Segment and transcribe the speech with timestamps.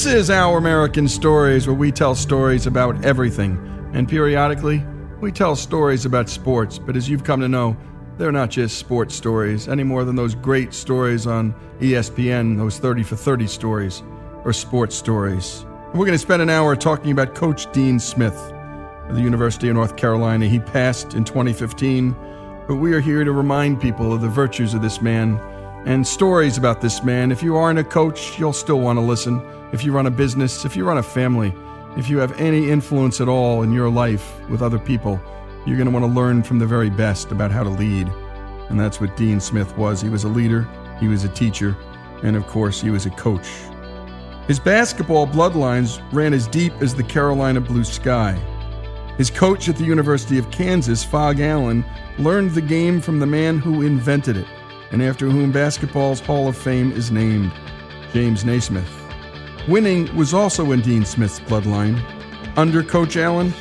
[0.00, 3.58] This is Our American Stories, where we tell stories about everything.
[3.92, 4.82] And periodically,
[5.20, 6.78] we tell stories about sports.
[6.78, 7.76] But as you've come to know,
[8.16, 13.02] they're not just sports stories any more than those great stories on ESPN, those 30
[13.02, 14.02] for 30 stories,
[14.46, 15.66] or sports stories.
[15.90, 18.38] And we're going to spend an hour talking about Coach Dean Smith
[19.10, 20.46] of the University of North Carolina.
[20.46, 22.16] He passed in 2015,
[22.66, 25.38] but we are here to remind people of the virtues of this man
[25.86, 27.32] and stories about this man.
[27.32, 29.42] If you aren't a coach, you'll still want to listen.
[29.72, 31.54] If you run a business, if you run a family,
[31.96, 35.20] if you have any influence at all in your life with other people,
[35.66, 38.08] you're going to want to learn from the very best about how to lead.
[38.68, 40.00] And that's what Dean Smith was.
[40.00, 40.68] He was a leader,
[41.00, 41.76] he was a teacher,
[42.22, 43.48] and of course, he was a coach.
[44.46, 48.32] His basketball bloodlines ran as deep as the Carolina blue sky.
[49.16, 51.84] His coach at the University of Kansas, Phog Allen,
[52.18, 54.46] learned the game from the man who invented it,
[54.90, 57.52] and after whom basketball's Hall of Fame is named,
[58.12, 58.90] James Naismith.
[59.68, 62.02] Winning was also in Dean Smith's bloodline.
[62.56, 63.52] Under Coach Allen,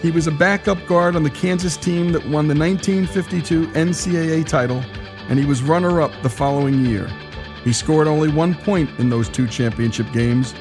[0.00, 4.82] he was a backup guard on the Kansas team that won the 1952 NCAA title,
[5.28, 7.08] and he was runner up the following year.
[7.64, 10.54] He scored only one point in those two championship games,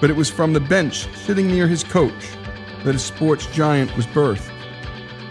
[0.00, 2.36] but it was from the bench, sitting near his coach,
[2.84, 4.50] that a sports giant was birthed.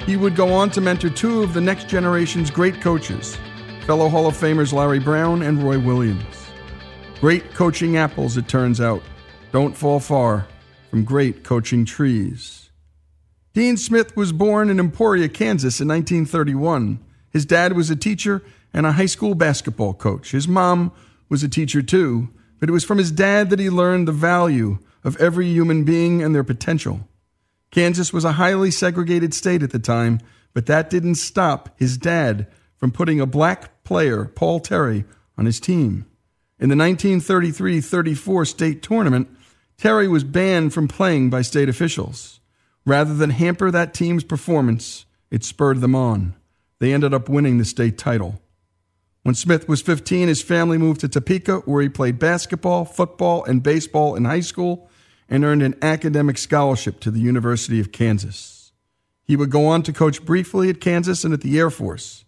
[0.05, 3.37] He would go on to mentor two of the next generation's great coaches,
[3.85, 6.47] fellow Hall of Famers Larry Brown and Roy Williams.
[7.19, 9.03] Great coaching apples, it turns out,
[9.51, 10.47] don't fall far
[10.89, 12.69] from great coaching trees.
[13.53, 16.97] Dean Smith was born in Emporia, Kansas in 1931.
[17.31, 18.41] His dad was a teacher
[18.73, 20.31] and a high school basketball coach.
[20.31, 20.93] His mom
[21.27, 22.29] was a teacher too,
[22.61, 26.23] but it was from his dad that he learned the value of every human being
[26.23, 27.05] and their potential.
[27.69, 30.21] Kansas was a highly segregated state at the time,
[30.53, 32.47] but that didn't stop his dad
[32.83, 35.05] from putting a black player, Paul Terry,
[35.37, 36.05] on his team.
[36.59, 39.29] In the 1933 34 state tournament,
[39.77, 42.41] Terry was banned from playing by state officials.
[42.85, 46.35] Rather than hamper that team's performance, it spurred them on.
[46.79, 48.41] They ended up winning the state title.
[49.21, 53.63] When Smith was 15, his family moved to Topeka, where he played basketball, football, and
[53.63, 54.89] baseball in high school
[55.29, 58.73] and earned an academic scholarship to the University of Kansas.
[59.23, 62.22] He would go on to coach briefly at Kansas and at the Air Force.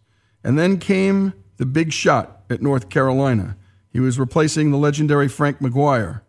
[0.45, 3.57] And then came the big shot at North Carolina.
[3.91, 6.21] He was replacing the legendary Frank McGuire,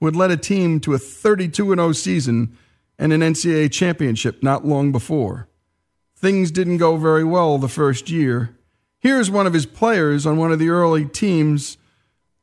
[0.00, 2.56] who had led a team to a 32 0 season
[2.98, 5.48] and an NCAA championship not long before.
[6.16, 8.56] Things didn't go very well the first year.
[9.00, 11.76] Here's one of his players on one of the early teams,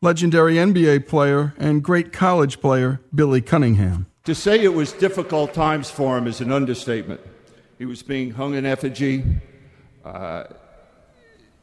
[0.04, 4.06] legendary NBA player and great college player, Billy Cunningham.
[4.26, 7.20] To say it was difficult times for him is an understatement.
[7.80, 9.24] He was being hung in effigy.
[10.04, 10.44] Uh,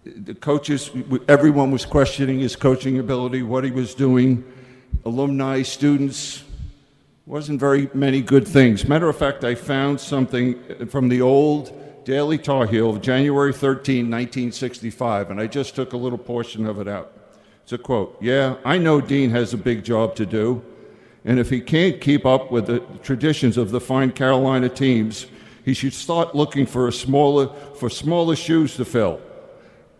[0.04, 0.90] the coaches,
[1.28, 4.44] everyone was questioning his coaching ability, what he was doing.
[5.04, 6.42] Alumni, students,
[7.26, 8.88] wasn't very many good things.
[8.88, 14.10] Matter of fact, I found something from the old Daily Tar Heel of January 13,
[14.10, 17.12] 1965, and I just took a little portion of it out.
[17.62, 20.64] It's a quote Yeah, I know Dean has a big job to do,
[21.24, 25.26] and if he can't keep up with the traditions of the fine Carolina teams,
[25.64, 27.46] he should start looking for a smaller
[27.76, 29.20] for smaller shoes to fill.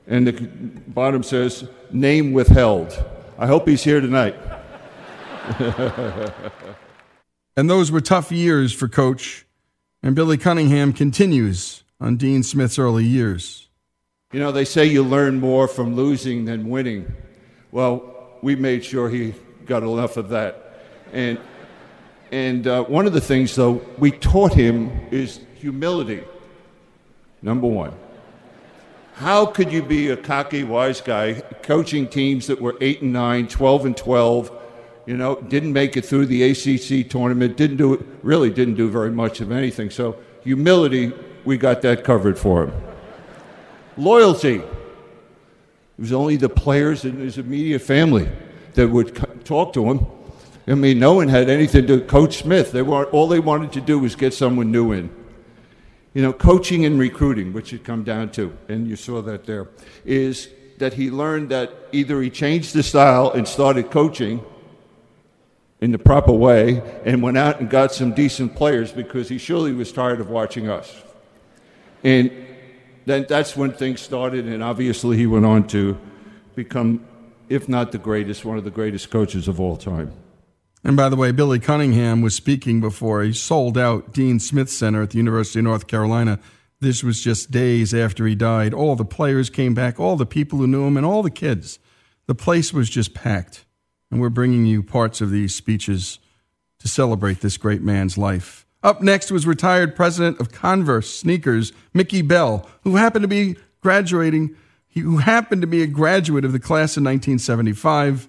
[0.07, 2.93] And the bottom says, name withheld.
[3.39, 4.37] I hope he's here tonight.
[7.55, 9.45] And those were tough years for Coach,
[10.03, 13.69] and Billy Cunningham continues on Dean Smith's early years.
[14.33, 17.13] You know, they say you learn more from losing than winning.
[17.71, 19.35] Well, we made sure he
[19.67, 20.81] got enough of that.
[21.13, 21.39] And,
[22.31, 26.25] and uh, one of the things, though, we taught him is humility.
[27.43, 27.93] Number one.
[29.15, 33.47] How could you be a cocky, wise guy coaching teams that were 8 and 9,
[33.49, 34.51] 12 and 12,
[35.07, 39.11] you know, didn't make it through the ACC tournament, didn't do really didn't do very
[39.11, 39.91] much of anything.
[39.91, 41.13] So humility,
[41.45, 42.73] we got that covered for him.
[43.97, 44.57] Loyalty.
[44.57, 44.67] It
[45.99, 48.29] was only the players and his immediate family
[48.75, 50.07] that would talk to him.
[50.67, 52.73] I mean, no one had anything to coach Smith.
[52.73, 55.15] They were, all they wanted to do was get someone new in.
[56.15, 59.69] You know, coaching and recruiting, which it come down to, and you saw that there,
[60.05, 60.49] is
[60.79, 64.45] that he learned that either he changed the style and started coaching
[65.81, 69.73] in the proper way and went out and got some decent players because he surely
[69.73, 71.03] was tired of watching us.
[72.05, 72.31] And
[73.07, 75.99] then that's when things started, and obviously he went on to
[76.55, 77.05] become,
[77.49, 80.13] if not the greatest, one of the greatest coaches of all time.
[80.85, 85.03] And by the way, Billy Cunningham was speaking before he sold out Dean Smith Center
[85.03, 86.41] at the University of North Carolina.
[86.81, 88.75] This was just days after he died.
[88.75, 91.79] All the players came back, all the people who knew him, and all the kids.
[92.27, 93.65] The place was just packed.
[94.11, 96.19] And we're bringing you parts of these speeches
[96.81, 98.67] to celebrate this great man's life.
[98.83, 104.57] Up next was retired president of Converse Sneakers, Mickey Bell, who happened to be graduating,
[104.95, 108.29] who happened to be a graduate of the class of 1975,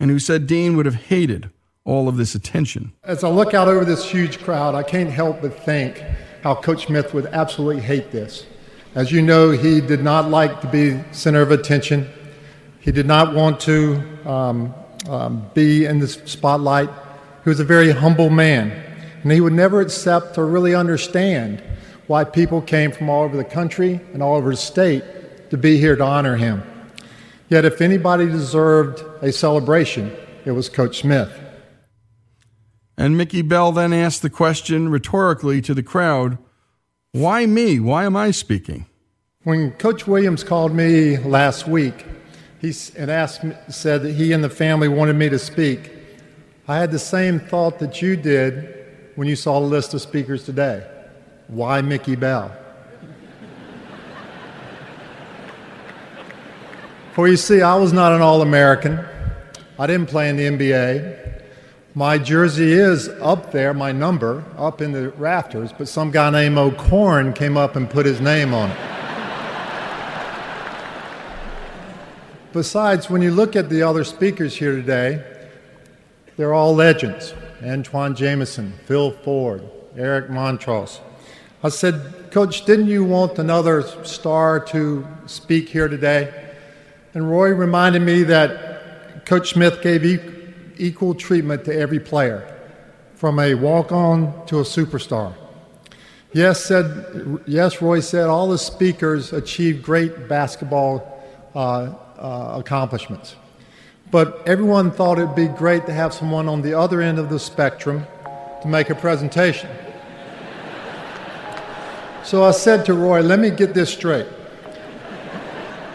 [0.00, 1.50] and who said Dean would have hated
[1.84, 2.92] all of this attention.
[3.04, 6.02] As I look out over this huge crowd, I can't help but think
[6.42, 8.46] how Coach Smith would absolutely hate this.
[8.94, 12.08] As you know, he did not like to be center of attention.
[12.80, 14.74] He did not want to um,
[15.08, 16.88] um, be in the spotlight.
[17.44, 18.70] He was a very humble man,
[19.22, 21.62] and he would never accept or really understand
[22.06, 25.04] why people came from all over the country and all over the state
[25.50, 26.62] to be here to honor him.
[27.48, 31.32] Yet, if anybody deserved a celebration, it was Coach Smith.
[33.00, 36.36] And Mickey Bell then asked the question rhetorically to the crowd
[37.12, 37.80] Why me?
[37.80, 38.84] Why am I speaking?
[39.42, 42.04] When Coach Williams called me last week
[42.60, 45.92] he and asked, said that he and the family wanted me to speak,
[46.68, 50.44] I had the same thought that you did when you saw the list of speakers
[50.44, 50.86] today.
[51.46, 52.54] Why Mickey Bell?
[57.12, 59.02] For you see, I was not an All American.
[59.78, 61.39] I didn't play in the NBA.
[61.94, 66.56] My jersey is up there, my number, up in the rafters, but some guy named
[66.56, 68.76] O'Corn came up and put his name on it.
[72.52, 75.24] Besides, when you look at the other speakers here today,
[76.36, 81.00] they're all legends Antawn Jamison, Phil Ford, Eric Montross.
[81.64, 86.52] I said, Coach, didn't you want another star to speak here today?
[87.14, 90.04] And Roy reminded me that Coach Smith gave
[90.80, 92.56] equal treatment to every player,
[93.14, 95.34] from a walk on to a superstar.
[96.32, 101.22] Yes, said, yes, Roy said all the speakers achieved great basketball
[101.54, 101.58] uh,
[102.18, 103.34] uh, accomplishments.
[104.10, 107.38] But everyone thought it'd be great to have someone on the other end of the
[107.38, 108.06] spectrum
[108.62, 109.70] to make a presentation.
[112.22, 114.26] So I said to Roy, let me get this straight.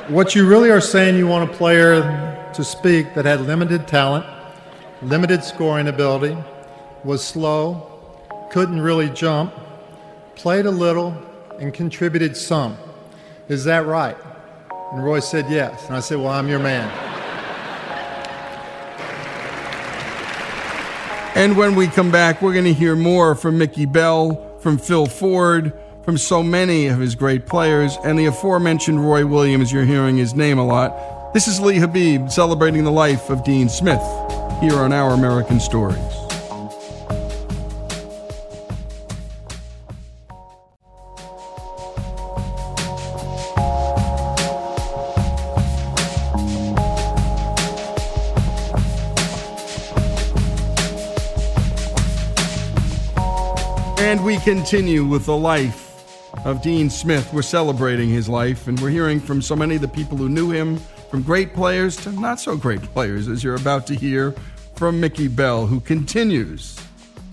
[0.07, 4.25] What you really are saying, you want a player to speak that had limited talent,
[5.01, 6.37] limited scoring ability,
[7.03, 7.91] was slow,
[8.51, 9.53] couldn't really jump,
[10.35, 11.15] played a little,
[11.59, 12.77] and contributed some.
[13.47, 14.17] Is that right?
[14.91, 15.87] And Roy said yes.
[15.87, 16.89] And I said, Well, I'm your man.
[21.35, 25.05] And when we come back, we're going to hear more from Mickey Bell, from Phil
[25.05, 29.71] Ford, from so many of his great players, and the aforementioned Roy Williams.
[29.71, 31.33] You're hearing his name a lot.
[31.33, 34.01] This is Lee Habib celebrating the life of Dean Smith
[34.59, 35.97] here on Our American Stories.
[53.97, 55.81] And we continue with the life
[56.45, 57.33] of Dean Smith.
[57.33, 60.51] We're celebrating his life, and we're hearing from so many of the people who knew
[60.51, 60.79] him
[61.09, 64.33] from great players to not so great players, as you're about to hear
[64.75, 66.79] from Mickey Bell, who continues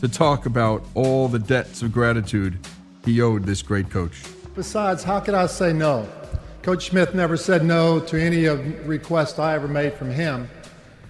[0.01, 2.59] to talk about all the debts of gratitude
[3.05, 4.23] he owed this great coach.
[4.55, 6.09] Besides, how could I say no?
[6.63, 10.49] Coach Smith never said no to any of requests I ever made from him.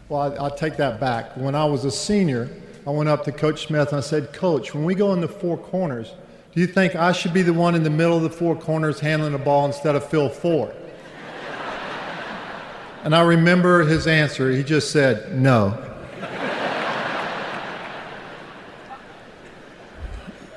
[0.09, 1.37] Well, I, take that back.
[1.37, 2.49] When I was a senior,
[2.87, 5.29] I went up to Coach Smith and I said, Coach, when we go in the
[5.29, 6.13] four corners,
[6.55, 9.01] do you think I should be the one in the middle of the four corners
[9.01, 10.75] handling the ball instead of Phil Ford?
[13.05, 14.53] And I remember his answer.
[14.53, 15.77] He just said, No.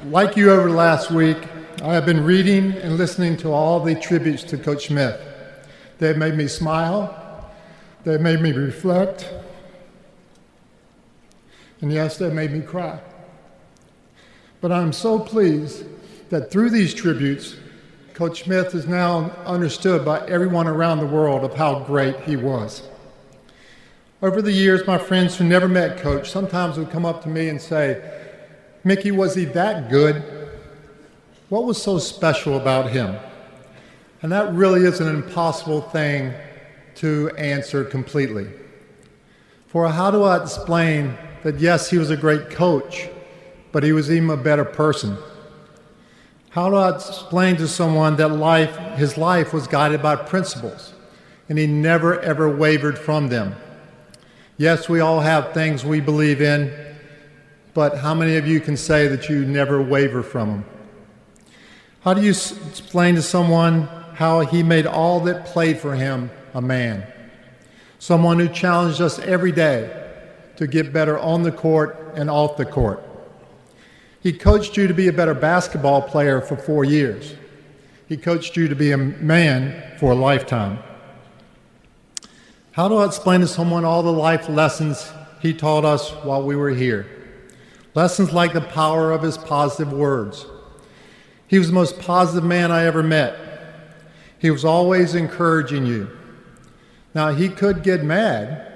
[0.06, 1.38] like you over last week,
[1.82, 5.20] I have been reading and listening to all the tributes to Coach Smith.
[5.98, 7.52] They've made me smile,
[8.04, 9.34] they've made me reflect,
[11.82, 13.00] and yes, they've made me cry.
[14.62, 15.86] But I'm so pleased
[16.30, 17.56] that through these tributes,
[18.16, 22.82] Coach Smith is now understood by everyone around the world of how great he was.
[24.22, 27.50] Over the years, my friends who never met Coach sometimes would come up to me
[27.50, 28.02] and say,
[28.86, 30.24] Mickey, was he that good?
[31.50, 33.18] What was so special about him?
[34.22, 36.34] And that really is an impossible thing
[36.96, 38.48] to answer completely.
[39.68, 43.10] For how do I explain that yes, he was a great coach,
[43.74, 45.18] but he was even a better person?
[46.56, 50.94] How do I explain to someone that life, his life was guided by principles
[51.50, 53.58] and he never ever wavered from them?
[54.56, 56.74] Yes, we all have things we believe in,
[57.74, 60.66] but how many of you can say that you never waver from them?
[62.00, 66.62] How do you explain to someone how he made all that played for him a
[66.62, 67.06] man?
[68.00, 69.92] Someone who challenged us every day
[70.56, 73.05] to get better on the court and off the court.
[74.26, 77.36] He coached you to be a better basketball player for four years.
[78.10, 80.80] He coached you to be a man for a lifetime.
[82.72, 85.12] How do I explain to someone all the life lessons
[85.44, 87.06] he taught us while we were here?
[87.94, 90.48] Lessons like the power of his positive words.
[91.46, 93.38] He was the most positive man I ever met.
[94.40, 96.10] He was always encouraging you.
[97.14, 98.74] Now, he could get mad.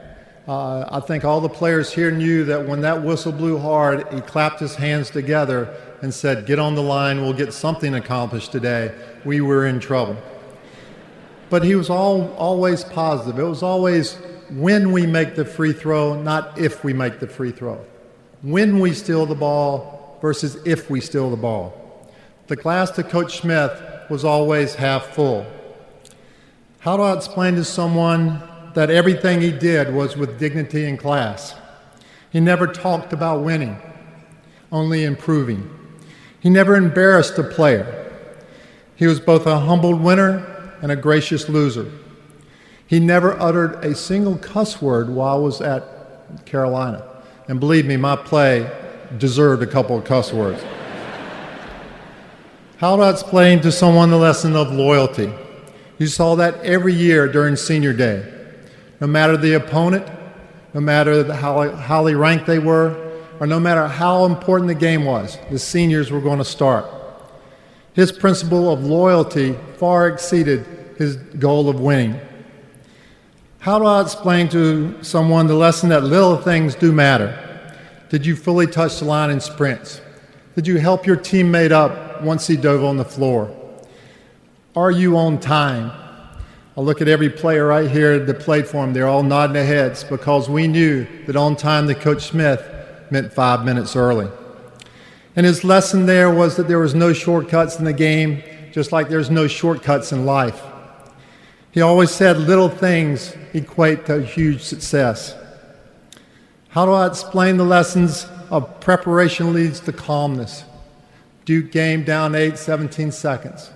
[0.49, 4.19] Uh, I think all the players here knew that when that whistle blew hard, he
[4.19, 8.95] clapped his hands together and said, Get on the line, we'll get something accomplished today.
[9.23, 10.17] We were in trouble.
[11.51, 13.39] But he was all, always positive.
[13.39, 14.15] It was always
[14.49, 17.85] when we make the free throw, not if we make the free throw.
[18.41, 22.09] When we steal the ball versus if we steal the ball.
[22.47, 23.79] The glass to Coach Smith
[24.09, 25.45] was always half full.
[26.79, 31.55] How do I explain to someone that everything he did was with dignity and class?
[32.31, 33.77] He never talked about winning,
[34.71, 35.69] only improving.
[36.39, 37.95] He never embarrassed a player.
[38.95, 41.91] He was both a humbled winner and a gracious loser.
[42.85, 47.05] He never uttered a single cuss word while I was at Carolina.
[47.47, 48.69] And believe me, my play
[49.17, 50.61] deserved a couple of cuss words.
[52.77, 55.31] How do I explain to someone the lesson of loyalty?
[55.97, 58.38] You saw that every year during senior day.
[58.99, 60.07] No matter the opponent,
[60.73, 65.37] no matter how highly ranked they were, or no matter how important the game was,
[65.49, 66.85] the seniors were going to start.
[67.93, 70.65] His principle of loyalty far exceeded
[70.97, 72.19] his goal of winning.
[73.59, 77.45] How do I explain to someone the lesson that little things do matter?
[78.09, 80.01] Did you fully touch the line in sprints?
[80.55, 83.55] Did you help your teammate up once he dove on the floor?
[84.75, 85.91] Are you on time?
[86.79, 88.93] I look at every player right here that played for him.
[88.93, 92.63] They're all nodding their heads because we knew that on time to Coach Smith
[93.11, 94.29] meant five minutes early.
[95.35, 99.09] And his lesson there was that there was no shortcuts in the game, just like
[99.09, 100.63] there's no shortcuts in life.
[101.71, 105.35] He always said little things equate to huge success.
[106.69, 110.63] How do I explain the lessons of preparation leads to calmness?
[111.43, 113.69] Duke game down 8, 17 seconds.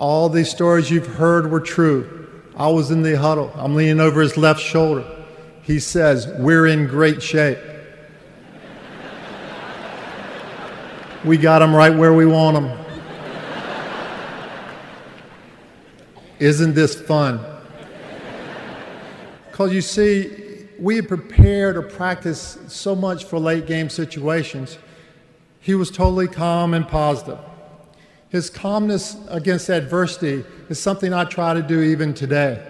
[0.00, 2.26] All these stories you've heard were true.
[2.56, 3.52] I was in the huddle.
[3.54, 5.04] I'm leaning over his left shoulder.
[5.60, 7.58] He says, We're in great shape.
[11.22, 12.78] we got him right where we want him.
[16.38, 17.38] Isn't this fun?
[19.50, 24.78] Because you see, we had prepared or practiced so much for late game situations.
[25.60, 27.38] He was totally calm and positive.
[28.30, 32.64] His calmness against adversity is something I try to do even today.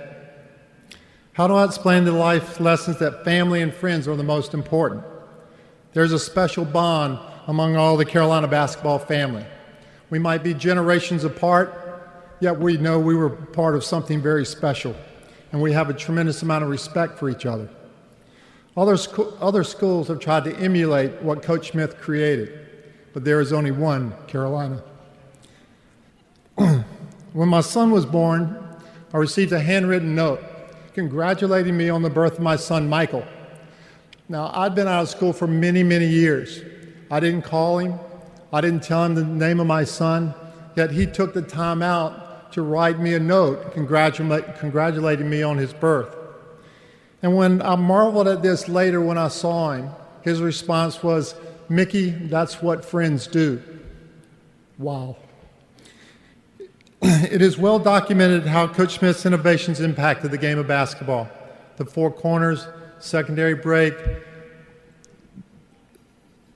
[1.35, 5.05] How do I explain the life lessons that family and friends are the most important?
[5.93, 9.45] There's a special bond among all the Carolina basketball family.
[10.09, 11.75] We might be generations apart,
[12.41, 14.97] yet we know we were part of something very special,
[15.53, 17.69] and we have a tremendous amount of respect for each other.
[18.77, 18.97] Other,
[19.41, 22.67] other schools have tried to emulate what Coach Smith created,
[23.13, 24.83] but there is only one Carolina.
[27.33, 28.57] When my son was born,
[29.13, 30.41] I received a handwritten note
[30.95, 33.25] congratulating me on the birth of my son, Michael.
[34.29, 36.63] Now, I'd been out of school for many, many years.
[37.11, 37.99] I didn't call him,
[38.53, 40.35] I didn't tell him the name of my son,
[40.77, 45.73] yet he took the time out to write me a note congratulating me on his
[45.73, 46.17] birth.
[47.23, 49.91] And when I marveled at this later when I saw him,
[50.23, 51.35] his response was,
[51.69, 53.63] Mickey, that's what friends do.
[54.79, 55.17] Wow.
[57.03, 61.31] it is well documented how Coach Smith's innovations impacted the game of basketball.
[61.77, 62.67] The four corners,
[62.99, 63.95] secondary break,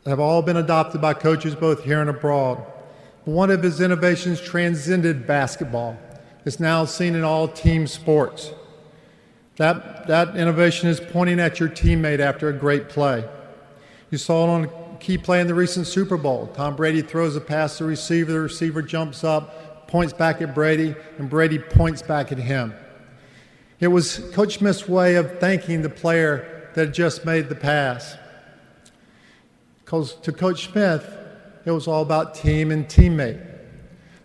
[0.05, 2.63] have all been adopted by coaches both here and abroad.
[3.25, 5.97] One of his innovations transcended basketball.
[6.45, 8.53] It's now seen in all team sports.
[9.57, 13.27] That, that innovation is pointing at your teammate after a great play.
[14.11, 16.51] You saw it on a key play in the recent Super Bowl.
[16.55, 19.64] Tom Brady throws a pass to the receiver, the receiver jumps up,
[19.95, 22.75] points back at Brady, and Brady points back at him.
[23.79, 28.17] It was Coach Smith's way of thanking the player that had just made the pass.
[29.85, 31.09] Because to Coach Smith,
[31.65, 33.41] it was all about team and teammate.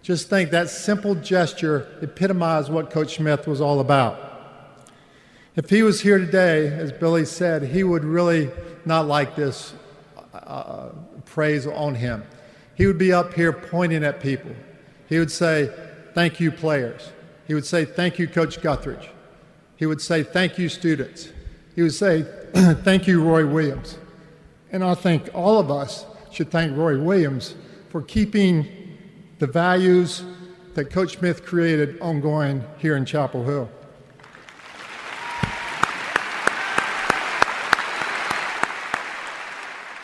[0.01, 4.17] Just think that simple gesture epitomized what Coach Smith was all about.
[5.55, 8.49] If he was here today, as Billy said, he would really
[8.85, 9.75] not like this
[10.33, 10.89] uh,
[11.25, 12.23] praise on him.
[12.73, 14.55] He would be up here pointing at people,
[15.09, 15.69] he would say,
[16.13, 17.11] Thank you, players.
[17.47, 19.09] He would say, Thank you, Coach Guthridge.
[19.75, 21.29] He would say, Thank you, students.
[21.75, 23.97] he would say, Thank you, Roy Williams.
[24.71, 27.55] And I think all of us should thank Roy Williams
[27.89, 28.67] for keeping
[29.39, 30.23] the values
[30.75, 33.69] that Coach Smith created ongoing here in Chapel Hill.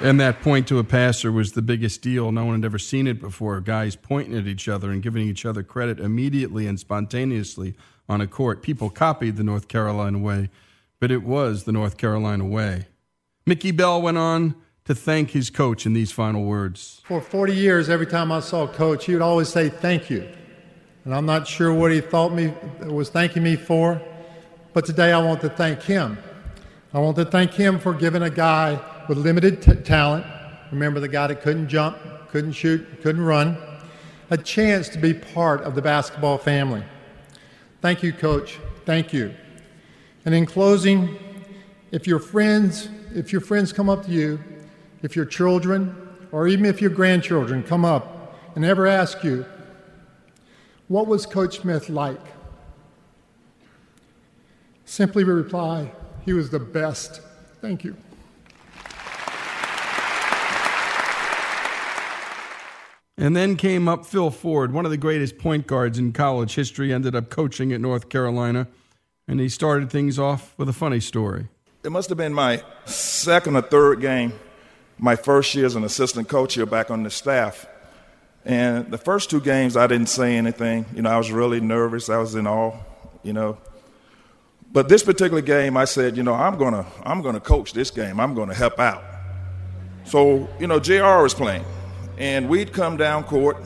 [0.02, 2.32] And that point to a passer was the biggest deal.
[2.32, 3.62] No one had ever seen it before.
[3.62, 7.76] Guys pointing at each other and giving each other credit immediately and spontaneously
[8.10, 8.62] on a court.
[8.62, 10.50] People copied the North Carolina way,
[11.00, 12.88] but it was the North Carolina way.
[13.46, 17.02] Mickey Bell went on to thank his coach in these final words.
[17.06, 20.28] For 40 years, every time I saw coach, he would always say thank you.
[21.06, 24.02] And I'm not sure what he thought me was thanking me for,
[24.74, 26.18] but today I want to thank him.
[26.94, 30.26] I want to thank him for giving a guy with limited talent,
[30.72, 31.98] remember the guy that couldn't jump,
[32.30, 33.58] couldn't shoot, couldn't run,
[34.30, 36.84] a chance to be part of the basketball family.
[37.82, 38.60] Thank you, Coach.
[38.86, 39.34] Thank you.
[40.26, 41.18] And in closing,
[41.92, 44.40] if your friends, if your friends come up to you,
[45.04, 45.96] if your children,
[46.32, 49.46] or even if your grandchildren come up and ever ask you,
[50.88, 52.20] what was Coach Smith like?
[54.86, 55.92] Simply reply,
[56.24, 57.22] he was the best.
[57.62, 57.96] Thank you.
[63.18, 66.94] And then came up Phil Ford, one of the greatest point guards in college history,
[66.94, 68.68] ended up coaching at North Carolina,
[69.28, 71.48] and he started things off with a funny story.
[71.84, 74.34] It must have been my second or third game,
[74.98, 77.66] my first year as an assistant coach here back on the staff.
[78.44, 80.86] And the first two games, I didn't say anything.
[80.94, 82.10] You know, I was really nervous.
[82.10, 82.78] I was in awe,
[83.24, 83.58] you know.
[84.72, 88.20] But this particular game, I said, you know, I'm gonna, I'm gonna coach this game.
[88.20, 89.04] I'm gonna help out.
[90.04, 91.22] So, you know, Jr.
[91.24, 91.64] was playing
[92.18, 93.58] and we'd come down court.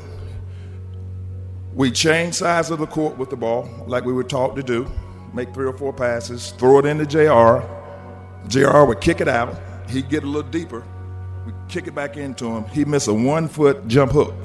[1.73, 4.89] We'd change sides of the court with the ball, like we were taught to do,
[5.33, 7.63] make three or four passes, throw it into JR.
[8.47, 9.55] JR would kick it out.
[9.89, 10.83] He'd get a little deeper.
[11.45, 12.65] We'd kick it back into him.
[12.65, 14.35] He'd miss a one foot jump hook.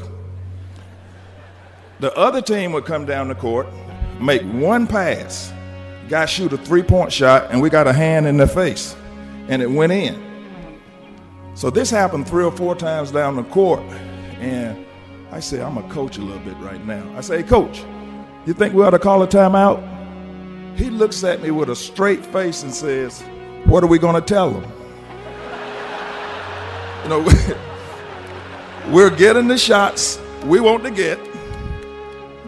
[2.00, 3.66] The other team would come down the court,
[4.20, 5.52] make one pass,
[6.08, 8.96] guy shoot a three point shot, and we got a hand in the face,
[9.48, 10.22] and it went in.
[11.54, 13.80] So this happened three or four times down the court,
[14.44, 14.84] and
[15.32, 17.16] I say, I'm a coach a little bit right now.
[17.16, 17.82] I say, coach,
[18.46, 19.82] you think we ought to call a timeout?
[20.76, 23.22] He looks at me with a straight face and says,
[23.64, 24.70] What are we going to tell them?
[27.02, 27.20] you know,
[28.90, 31.18] we're getting the shots we want to get.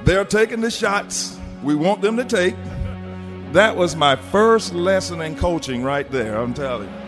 [0.05, 2.57] They're taking the shots we want them to take.
[3.53, 7.06] That was my first lesson in coaching right there, I'm telling you.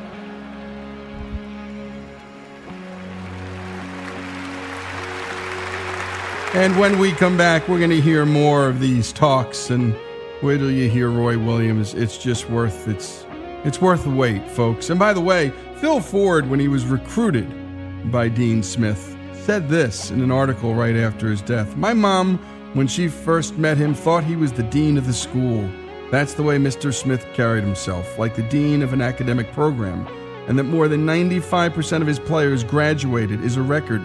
[6.55, 9.69] And when we come back, we're going to hear more of these talks.
[9.69, 9.95] And
[10.43, 11.93] wait till you hear Roy Williams.
[11.93, 13.27] It's just worth it's
[13.65, 14.89] it's worth the wait, folks.
[14.89, 20.11] And by the way, Phil Ford, when he was recruited by Dean Smith, said this
[20.11, 21.77] in an article right after his death.
[21.77, 22.39] My mom,
[22.73, 25.69] when she first met him, thought he was the dean of the school.
[26.11, 26.95] That's the way Mr.
[26.95, 30.07] Smith carried himself, like the dean of an academic program,
[30.49, 34.03] and that more than 95% of his players graduated is a record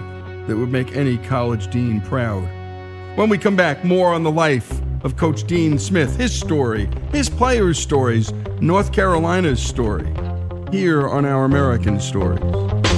[0.47, 2.43] that would make any college dean proud.
[3.15, 7.29] When we come back, more on the life of Coach Dean Smith, his story, his
[7.29, 10.08] players' stories, North Carolina's story,
[10.71, 12.92] here on Our American Stories.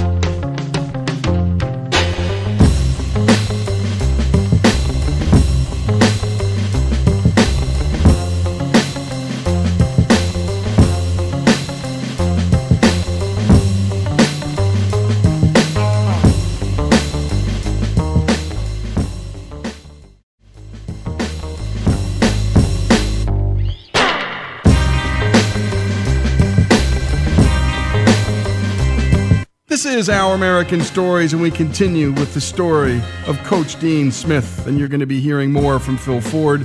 [30.06, 34.64] Is Our American Stories, and we continue with the story of Coach Dean Smith.
[34.68, 36.64] And you're going to be hearing more from Phil Ford,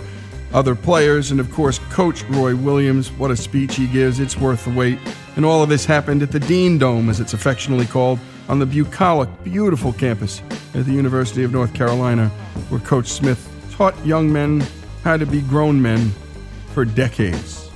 [0.54, 3.10] other players, and of course, Coach Roy Williams.
[3.14, 4.20] What a speech he gives.
[4.20, 5.00] It's worth the wait.
[5.38, 8.66] And all of this happened at the Dean Dome, as it's affectionately called, on the
[8.68, 10.44] bucolic, beautiful campus
[10.76, 12.28] at the University of North Carolina,
[12.70, 14.64] where Coach Smith taught young men
[15.04, 16.12] how to be grown men
[16.74, 17.72] for decades.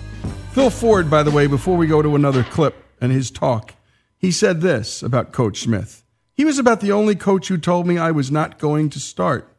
[0.51, 3.73] Phil Ford, by the way, before we go to another clip and his talk,
[4.25, 6.03] he said this about Coach Smith.
[6.33, 9.55] He was about the only coach who told me I was not going to start.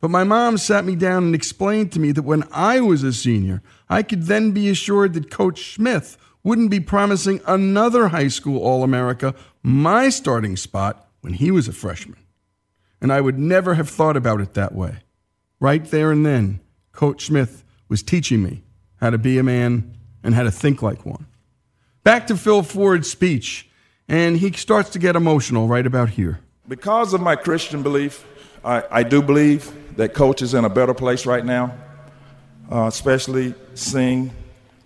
[0.00, 3.12] But my mom sat me down and explained to me that when I was a
[3.12, 8.62] senior, I could then be assured that Coach Smith wouldn't be promising another high school
[8.62, 12.20] All America my starting spot when he was a freshman.
[13.00, 14.98] And I would never have thought about it that way.
[15.58, 16.60] Right there and then,
[16.92, 18.62] Coach Smith was teaching me
[19.00, 21.26] how to be a man and how to think like one.
[22.04, 23.65] Back to Phil Ford's speech,
[24.08, 26.40] and he starts to get emotional right about here.
[26.68, 28.24] Because of my Christian belief,
[28.64, 31.76] I, I do believe that coach is in a better place right now,
[32.70, 34.32] uh, especially seeing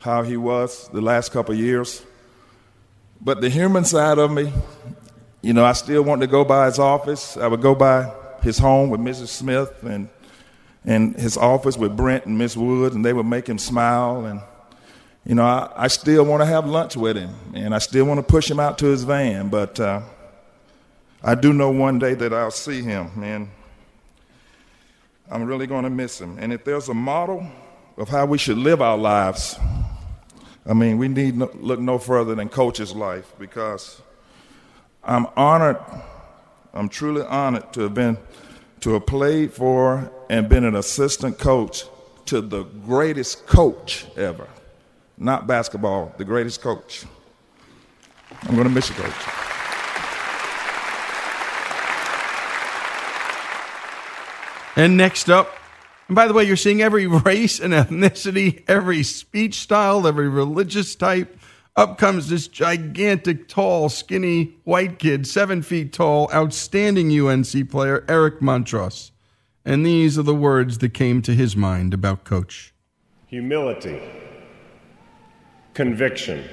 [0.01, 2.03] how he was the last couple years.
[3.21, 4.53] But the human side of me,
[5.43, 7.37] you know, I still want to go by his office.
[7.37, 9.29] I would go by his home with Mrs.
[9.29, 10.09] Smith and
[10.85, 14.25] and his office with Brent and Miss Wood, and they would make him smile.
[14.25, 14.41] And
[15.25, 18.19] you know, I, I still want to have lunch with him, and I still want
[18.19, 19.49] to push him out to his van.
[19.49, 20.03] But uh,
[21.23, 23.49] I do know one day that I'll see him, and
[25.31, 26.39] I'm really going to miss him.
[26.39, 27.47] And if there's a model
[27.97, 29.59] of how we should live our lives,
[30.67, 34.01] I mean, we need no, look no further than Coach's life because
[35.05, 35.79] I'm honored,
[36.73, 38.19] I'm truly honored to have been,
[38.81, 41.85] to have played for and been an assistant coach
[42.27, 44.49] to the greatest coach ever.
[45.21, 47.05] Not basketball, the greatest coach.
[48.43, 49.13] I'm going to miss you, coach.
[54.77, 55.55] And next up,
[56.09, 60.97] and by the way, you're seeing every race and ethnicity, every speech style, every religious
[60.97, 61.39] type.
[61.77, 68.41] Up comes this gigantic, tall, skinny white kid, seven feet tall, outstanding UNC player, Eric
[68.41, 69.13] Montross.
[69.65, 72.73] And these are the words that came to his mind about Coach
[73.31, 74.01] humility,
[75.81, 76.45] conviction,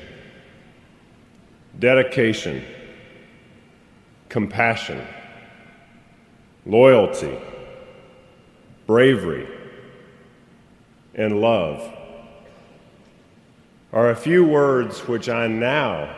[1.79, 2.63] dedication,
[4.29, 5.05] compassion,
[6.65, 7.37] loyalty
[8.85, 9.45] bravery,
[11.13, 11.93] and love
[13.91, 16.15] are a few words which I now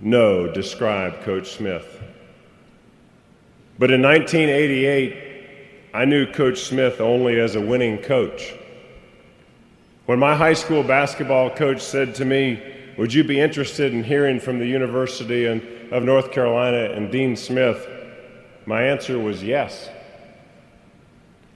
[0.00, 2.00] know describe Coach Smith.
[3.80, 8.54] But in 1988, I knew Coach Smith only as a winning coach.
[10.10, 12.60] When my high school basketball coach said to me,
[12.98, 17.86] Would you be interested in hearing from the University of North Carolina and Dean Smith?
[18.66, 19.88] My answer was yes.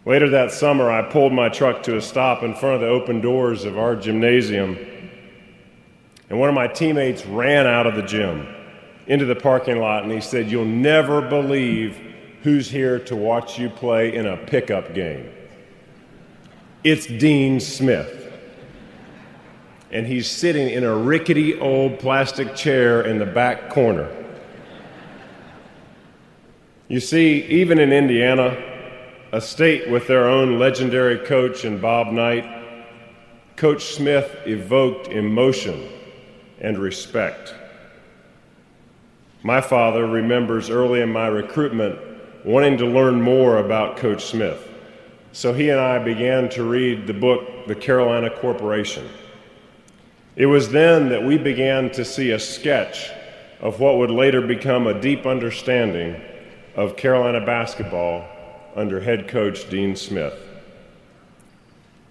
[0.06, 3.20] Later that summer, I pulled my truck to a stop in front of the open
[3.20, 4.78] doors of our gymnasium,
[6.30, 8.46] and one of my teammates ran out of the gym
[9.08, 11.98] into the parking lot and he said, You'll never believe
[12.44, 15.28] who's here to watch you play in a pickup game.
[16.84, 18.23] It's Dean Smith.
[19.94, 24.10] And he's sitting in a rickety old plastic chair in the back corner.
[26.88, 28.60] You see, even in Indiana,
[29.32, 32.44] a state with their own legendary coach in Bob Knight,
[33.56, 35.88] Coach Smith evoked emotion
[36.60, 37.54] and respect.
[39.44, 41.98] My father remembers early in my recruitment
[42.44, 44.68] wanting to learn more about Coach Smith.
[45.30, 49.08] So he and I began to read the book, The Carolina Corporation.
[50.36, 53.10] It was then that we began to see a sketch
[53.60, 56.20] of what would later become a deep understanding
[56.74, 58.24] of Carolina basketball
[58.74, 60.34] under head coach Dean Smith.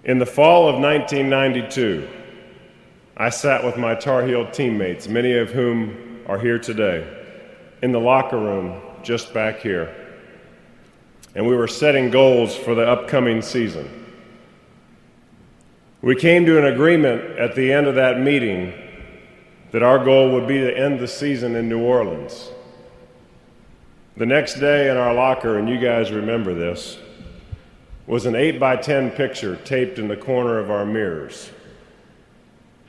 [0.06, 2.08] In the fall of 1992,
[3.18, 7.06] I sat with my Tar Heel teammates, many of whom are here today,
[7.82, 9.94] in the locker room just back here.
[11.36, 14.03] And we were setting goals for the upcoming season.
[16.04, 18.74] We came to an agreement at the end of that meeting
[19.72, 22.50] that our goal would be to end the season in New Orleans.
[24.18, 26.98] The next day in our locker, and you guys remember this,
[28.06, 31.50] was an 8 by 10 picture taped in the corner of our mirrors,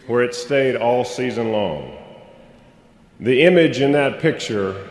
[0.08, 1.96] where it stayed all season long.
[3.20, 4.88] The image in that picture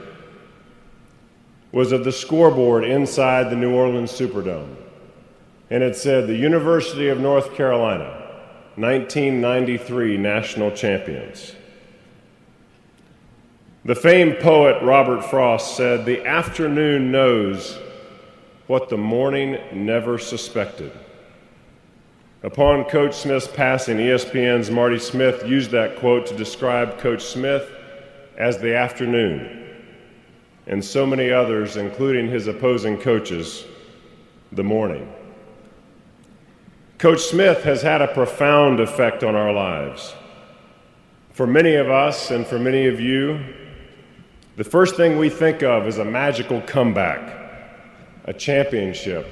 [1.74, 4.78] was of the scoreboard inside the New Orleans Superdome,
[5.74, 8.30] and it said, The University of North Carolina,
[8.76, 11.56] 1993 National Champions.
[13.84, 17.80] The famed poet Robert Frost said, The afternoon knows
[18.68, 20.92] what the morning never suspected.
[22.44, 27.68] Upon Coach Smith's passing, ESPN's Marty Smith used that quote to describe Coach Smith
[28.38, 29.68] as the afternoon,
[30.68, 33.66] and so many others, including his opposing coaches,
[34.52, 35.12] the morning.
[37.04, 40.16] Coach Smith has had a profound effect on our lives.
[41.34, 43.44] For many of us and for many of you,
[44.56, 47.20] the first thing we think of is a magical comeback,
[48.24, 49.28] a championship,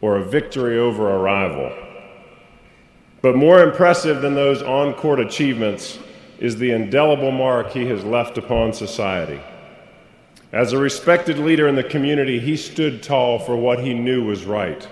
[0.00, 1.72] or a victory over a rival.
[3.22, 6.00] But more impressive than those on court achievements
[6.40, 9.40] is the indelible mark he has left upon society.
[10.50, 14.44] As a respected leader in the community, he stood tall for what he knew was
[14.44, 14.88] right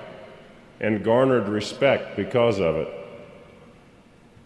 [0.80, 2.88] and garnered respect because of it.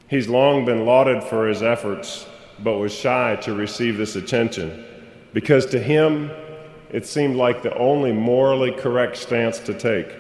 [0.08, 2.26] He's long been lauded for his efforts,
[2.58, 4.84] but was shy to receive this attention
[5.32, 6.30] because to him
[6.90, 10.12] it seemed like the only morally correct stance to take.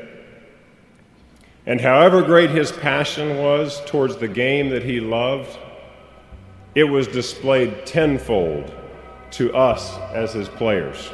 [1.66, 5.58] And however great his passion was towards the game that he loved,
[6.74, 8.72] it was displayed tenfold
[9.32, 11.10] to us as his players.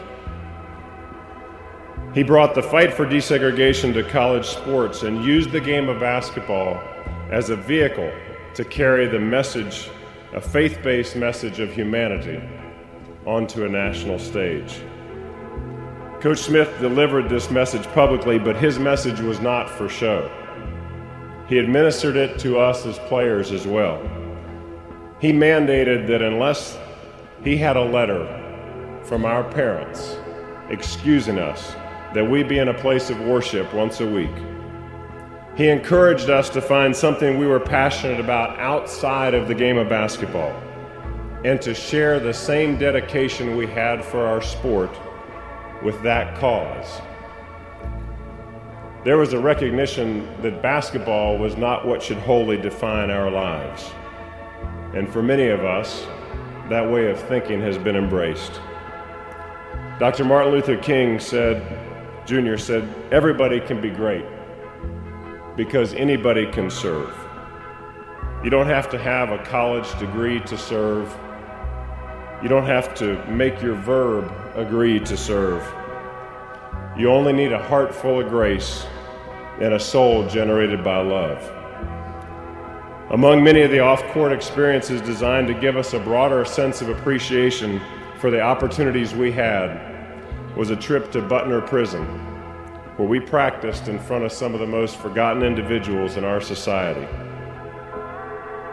[2.16, 6.80] He brought the fight for desegregation to college sports and used the game of basketball
[7.30, 8.10] as a vehicle
[8.54, 9.90] to carry the message,
[10.32, 12.42] a faith based message of humanity,
[13.26, 14.80] onto a national stage.
[16.22, 20.30] Coach Smith delivered this message publicly, but his message was not for show.
[21.50, 24.00] He administered it to us as players as well.
[25.20, 26.78] He mandated that unless
[27.44, 28.24] he had a letter
[29.04, 30.16] from our parents
[30.70, 31.76] excusing us
[32.14, 34.30] that we be in a place of worship once a week,
[35.56, 39.88] he encouraged us to find something we were passionate about outside of the game of
[39.88, 40.54] basketball
[41.44, 44.90] and to share the same dedication we had for our sport
[45.82, 47.00] with that cause.
[49.04, 53.90] There was a recognition that basketball was not what should wholly define our lives.
[54.94, 56.06] And for many of us,
[56.68, 58.60] that way of thinking has been embraced.
[60.00, 60.24] Dr.
[60.24, 61.85] Martin Luther King said,
[62.26, 62.56] Jr.
[62.56, 64.24] said, everybody can be great
[65.56, 67.16] because anybody can serve.
[68.42, 71.16] You don't have to have a college degree to serve.
[72.42, 75.62] You don't have to make your verb agree to serve.
[76.98, 78.84] You only need a heart full of grace
[79.60, 81.52] and a soul generated by love.
[83.10, 86.88] Among many of the off court experiences designed to give us a broader sense of
[86.88, 87.80] appreciation
[88.18, 89.95] for the opportunities we had
[90.56, 92.02] was a trip to Butner Prison,
[92.96, 97.06] where we practiced in front of some of the most forgotten individuals in our society.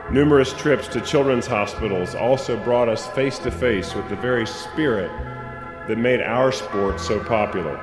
[0.10, 5.12] Numerous trips to children's hospitals also brought us face to face with the very spirit
[5.90, 7.76] that made our sport so popular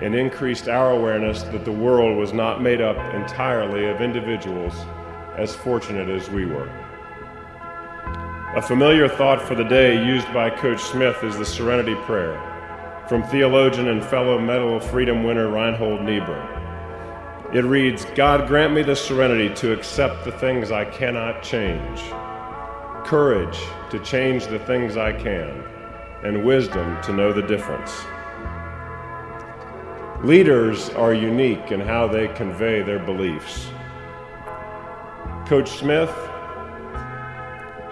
[0.00, 4.74] and increased our awareness that the world was not made up entirely of individuals
[5.38, 6.68] as fortunate as we were.
[8.56, 12.51] A familiar thought for the day used by Coach Smith is the Serenity Prayer
[13.08, 17.50] from theologian and fellow Medal of Freedom winner Reinhold Niebuhr.
[17.52, 22.00] It reads God grant me the serenity to accept the things I cannot change,
[23.04, 23.58] courage
[23.90, 25.62] to change the things I can,
[26.22, 27.92] and wisdom to know the difference.
[30.24, 33.68] Leaders are unique in how they convey their beliefs.
[35.46, 36.14] Coach Smith,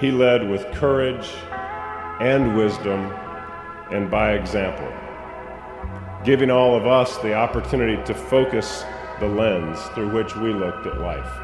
[0.01, 1.29] he led with courage
[2.21, 3.13] and wisdom
[3.91, 4.89] and by example,
[6.25, 8.85] giving all of us the opportunity to focus
[9.21, 11.41] the lens through which we looked at life.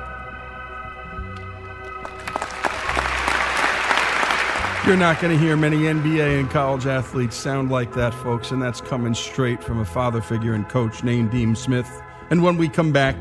[4.86, 8.62] You're not going to hear many NBA and college athletes sound like that, folks, and
[8.62, 11.90] that's coming straight from a father figure and coach named Dean Smith.
[12.30, 13.16] And when we come back,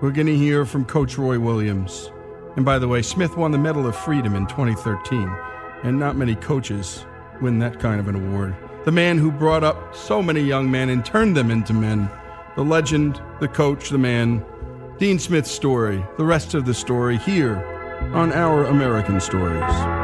[0.00, 2.12] we're going to hear from Coach Roy Williams.
[2.54, 5.28] And by the way, Smith won the Medal of Freedom in 2013,
[5.82, 7.04] and not many coaches
[7.40, 8.54] win that kind of an award.
[8.84, 12.08] The man who brought up so many young men and turned them into men.
[12.56, 14.42] The legend, the coach, the man.
[14.96, 17.56] Dean Smith's story, the rest of the story here
[18.14, 19.99] on Our American Stories.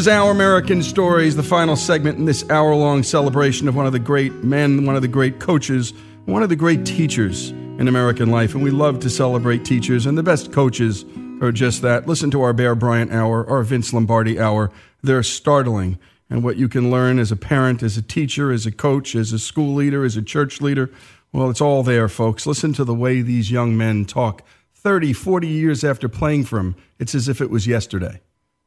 [0.00, 3.92] Is Our American Stories, the final segment in this hour long celebration of one of
[3.92, 5.92] the great men, one of the great coaches,
[6.24, 8.54] one of the great teachers in American life.
[8.54, 11.04] And we love to celebrate teachers, and the best coaches
[11.42, 12.06] are just that.
[12.06, 14.72] Listen to our Bear Bryant Hour, our Vince Lombardi Hour.
[15.02, 15.98] They're startling.
[16.30, 19.34] And what you can learn as a parent, as a teacher, as a coach, as
[19.34, 20.90] a school leader, as a church leader,
[21.30, 22.46] well, it's all there, folks.
[22.46, 26.74] Listen to the way these young men talk 30, 40 years after playing for him.
[26.98, 28.22] It's as if it was yesterday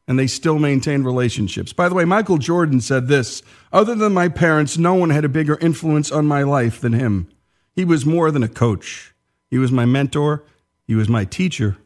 [0.07, 1.73] and they still maintain relationships.
[1.73, 5.29] By the way, Michael Jordan said this Other than my parents, no one had a
[5.29, 7.29] bigger influence on my life than him.
[7.75, 9.13] He was more than a coach,
[9.49, 10.43] he was my mentor,
[10.85, 11.77] he was my teacher,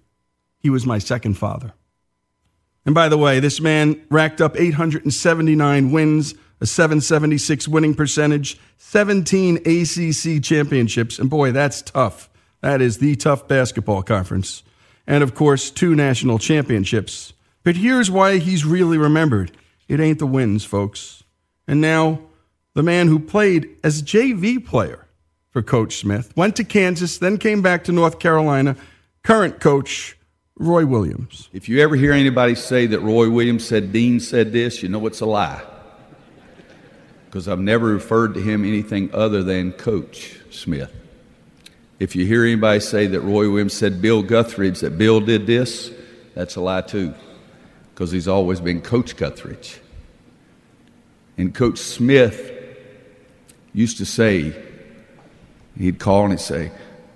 [0.60, 1.74] he was my second father.
[2.86, 9.58] And by the way, this man racked up 879 wins a 776 winning percentage, 17
[9.58, 12.30] ACC championships, and boy, that's tough.
[12.62, 14.64] That is the tough basketball conference.
[15.06, 17.34] And of course, two national championships.
[17.68, 19.52] But here's why he's really remembered
[19.90, 21.26] it ain't the wins, folks.
[21.68, 22.22] And now,
[22.76, 25.06] the man who played as JV player
[25.50, 28.78] for Coach Smith, went to Kansas, then came back to North Carolina,
[29.22, 30.16] current coach
[30.56, 31.50] Roy Williams.
[31.52, 35.06] If you ever hear anybody say that Roy Williams said Dean said this, you know
[35.06, 35.62] it's a lie.
[37.26, 40.94] Because I've never referred to him anything other than Coach Smith.
[42.00, 45.92] If you hear anybody say that Roy Williams said Bill Guthridge, that Bill did this,
[46.34, 47.14] that's a lie too.
[47.98, 49.80] Because he's always been Coach Guthridge.
[51.36, 52.52] And Coach Smith
[53.74, 54.54] used to say,
[55.76, 56.72] he'd call and he'd say,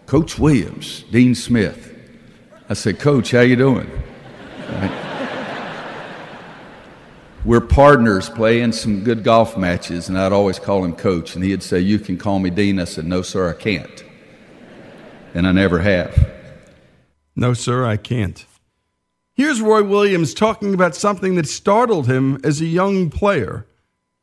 [0.07, 1.95] Coach Williams, Dean Smith.
[2.67, 3.91] I said, Coach, how you doing?
[4.57, 4.97] Right.
[7.45, 11.61] We're partners playing some good golf matches, and I'd always call him Coach, and he'd
[11.61, 12.79] say, You can call me Dean.
[12.79, 14.03] I said, No, sir, I can't.
[15.35, 16.31] And I never have.
[17.35, 18.47] No, sir, I can't.
[19.41, 23.65] Here's Roy Williams talking about something that startled him as a young player,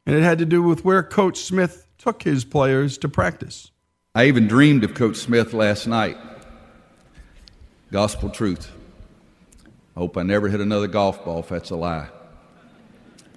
[0.07, 3.72] and it had to do with where Coach Smith took his players to practice.
[4.14, 6.16] I even dreamed of Coach Smith last night.
[7.90, 8.70] Gospel truth.
[9.96, 12.11] I hope I never hit another golf ball if that's a lie.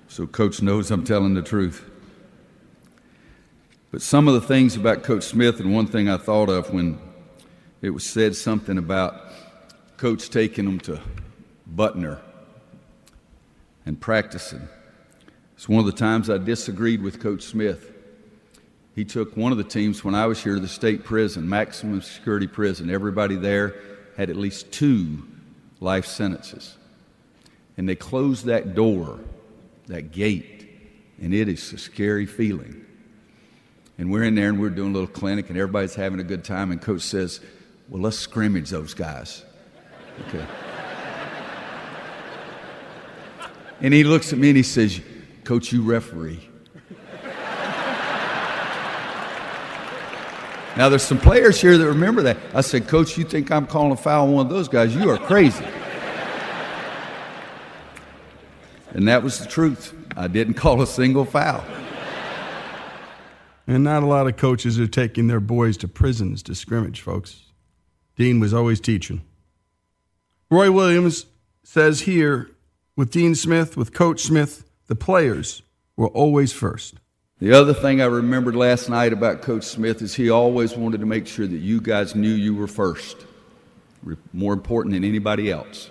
[0.07, 1.89] So, Coach knows I'm telling the truth.
[3.89, 6.99] But some of the things about Coach Smith, and one thing I thought of when
[7.81, 9.19] it was said something about
[9.97, 11.01] Coach taking them to
[11.75, 12.19] Butner
[13.85, 14.67] and practicing.
[15.55, 17.91] It's one of the times I disagreed with Coach Smith.
[18.95, 22.01] He took one of the teams when I was here to the state prison, maximum
[22.01, 22.89] security prison.
[22.89, 23.75] Everybody there
[24.17, 25.23] had at least two
[25.79, 26.75] life sentences.
[27.77, 29.19] And they closed that door,
[29.87, 30.69] that gate,
[31.21, 32.85] and it is a scary feeling.
[33.97, 36.43] And we're in there and we're doing a little clinic and everybody's having a good
[36.43, 36.71] time.
[36.71, 37.39] And coach says,
[37.87, 39.45] Well, let's scrimmage those guys.
[40.27, 40.45] Okay.
[43.81, 45.01] And he looks at me and he says,
[45.43, 46.47] Coach, you referee.
[50.77, 52.37] Now, there's some players here that remember that.
[52.53, 54.95] I said, Coach, you think I'm calling a foul on one of those guys?
[54.95, 55.65] You are crazy.
[58.93, 59.93] and that was the truth.
[60.15, 61.63] I didn't call a single foul.
[63.67, 67.43] And not a lot of coaches are taking their boys to prisons to scrimmage, folks.
[68.15, 69.21] Dean was always teaching.
[70.49, 71.25] Roy Williams
[71.63, 72.49] says here
[72.95, 75.63] with Dean Smith, with Coach Smith, the players
[75.95, 76.95] were always first.
[77.39, 81.07] The other thing I remembered last night about Coach Smith is he always wanted to
[81.07, 83.17] make sure that you guys knew you were first,
[84.31, 85.89] more important than anybody else.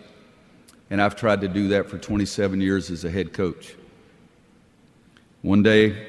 [0.91, 3.75] And I've tried to do that for 27 years as a head coach.
[5.43, 6.07] One day,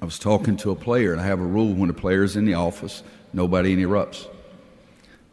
[0.00, 2.34] I was talking to a player, and I have a rule when a player is
[2.36, 4.26] in the office, nobody interrupts.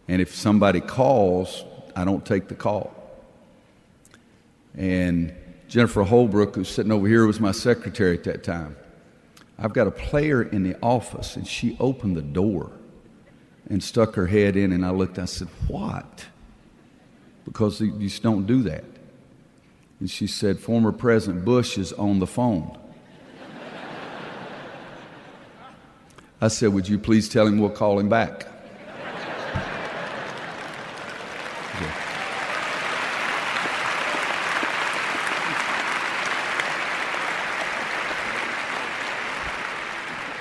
[0.07, 2.98] And if somebody calls, I don't take the call.
[4.79, 5.33] And
[5.67, 8.77] Jennifer Holbrook, who's sitting over here, was my secretary at that time.
[9.59, 12.71] I've got a player in the office, and she opened the door
[13.69, 16.25] and stuck her head in, and I looked, I said, What?
[17.43, 18.85] Because you just don't do that.
[19.99, 22.77] And she said, Former President Bush is on the phone.
[26.39, 28.47] I said, Would you please tell him we'll call him back?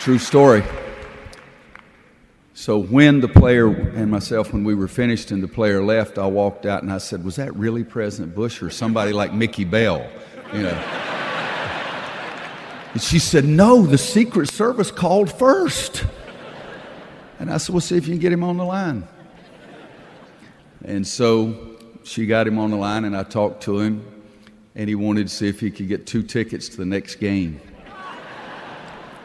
[0.09, 0.65] True story.
[2.55, 6.27] So when the player and myself, when we were finished and the player left, I
[6.27, 10.09] walked out and I said, "Was that really President Bush or somebody like Mickey Bell?"
[10.55, 10.71] You know.
[12.95, 16.07] and she said, "No, the Secret Service called first.
[17.39, 19.07] And I said, "Well, see if you can get him on the line."
[20.87, 24.07] And so she got him on the line, and I talked to him,
[24.75, 27.61] and he wanted to see if he could get two tickets to the next game.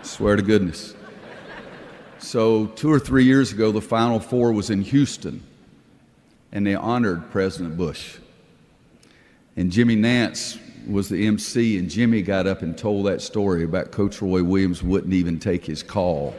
[0.04, 0.96] Swear to goodness.
[2.20, 5.42] So, two or three years ago, the Final Four was in Houston,
[6.52, 8.18] and they honored President Bush.
[9.56, 13.92] And Jimmy Nantz was the MC, and Jimmy got up and told that story about
[13.92, 16.36] Coach Roy Williams wouldn't even take his call.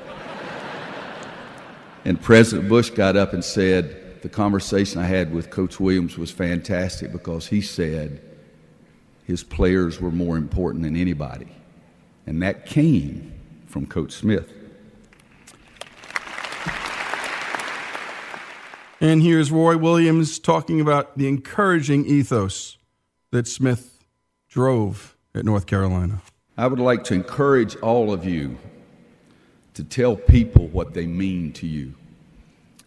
[2.05, 6.31] and President Bush got up and said, The conversation I had with Coach Williams was
[6.31, 8.21] fantastic because he said
[9.27, 11.49] his players were more important than anybody.
[12.27, 13.34] And that came
[13.75, 14.53] from Coach Smith.
[19.01, 22.79] And here's Roy Williams talking about the encouraging ethos
[23.33, 23.99] that Smith
[24.49, 26.23] drove at North Carolina.
[26.57, 28.59] I would like to encourage all of you
[29.75, 31.95] to tell people what they mean to you.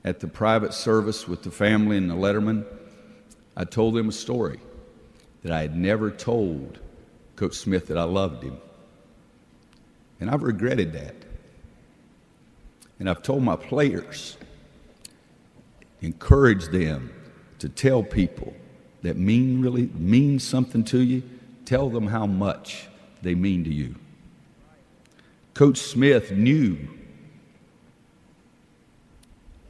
[0.05, 2.65] At the private service with the family and the Letterman,
[3.57, 4.61] I told them a story
[5.43, 6.79] that I had never told
[7.35, 8.57] Coach Smith that I loved him.
[10.19, 11.15] And I've regretted that.
[12.99, 14.37] And I've told my players,
[16.01, 17.13] encourage them
[17.59, 18.53] to tell people
[19.03, 21.23] that mean really mean something to you,
[21.65, 22.87] tell them how much
[23.21, 23.95] they mean to you.
[25.53, 26.77] Coach Smith knew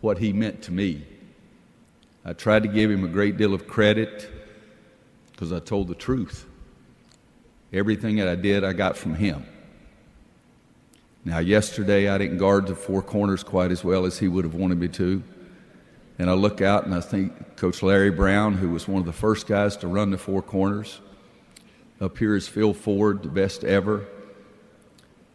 [0.02, 1.06] what he meant to me.
[2.24, 4.30] I tried to give him a great deal of credit
[5.32, 6.46] because I told the truth.
[7.72, 9.46] Everything that I did, I got from him.
[11.28, 14.54] Now, yesterday I didn't guard the four corners quite as well as he would have
[14.54, 15.22] wanted me to.
[16.18, 19.12] And I look out and I think Coach Larry Brown, who was one of the
[19.12, 21.02] first guys to run the four corners,
[22.00, 24.06] up here is Phil Ford, the best ever.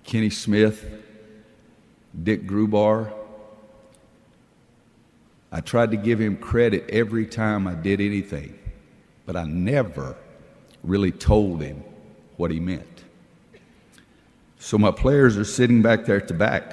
[0.03, 0.83] Kenny Smith,
[2.23, 3.13] Dick Grubar.
[5.53, 8.59] I tried to give him credit every time I did anything,
[9.27, 10.17] but I never
[10.83, 11.85] really told him
[12.39, 12.92] what he meant.
[14.63, 16.73] So my players are sitting back there at the back,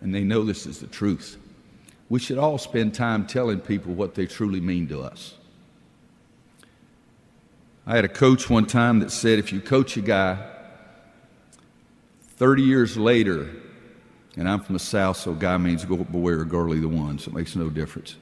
[0.00, 1.38] and they know this is the truth.
[2.08, 5.34] We should all spend time telling people what they truly mean to us.
[7.86, 10.36] I had a coach one time that said if you coach a guy
[12.38, 13.48] 30 years later,
[14.36, 17.34] and I'm from the South, so guy means boy or girlie the one, so it
[17.34, 18.16] makes no difference.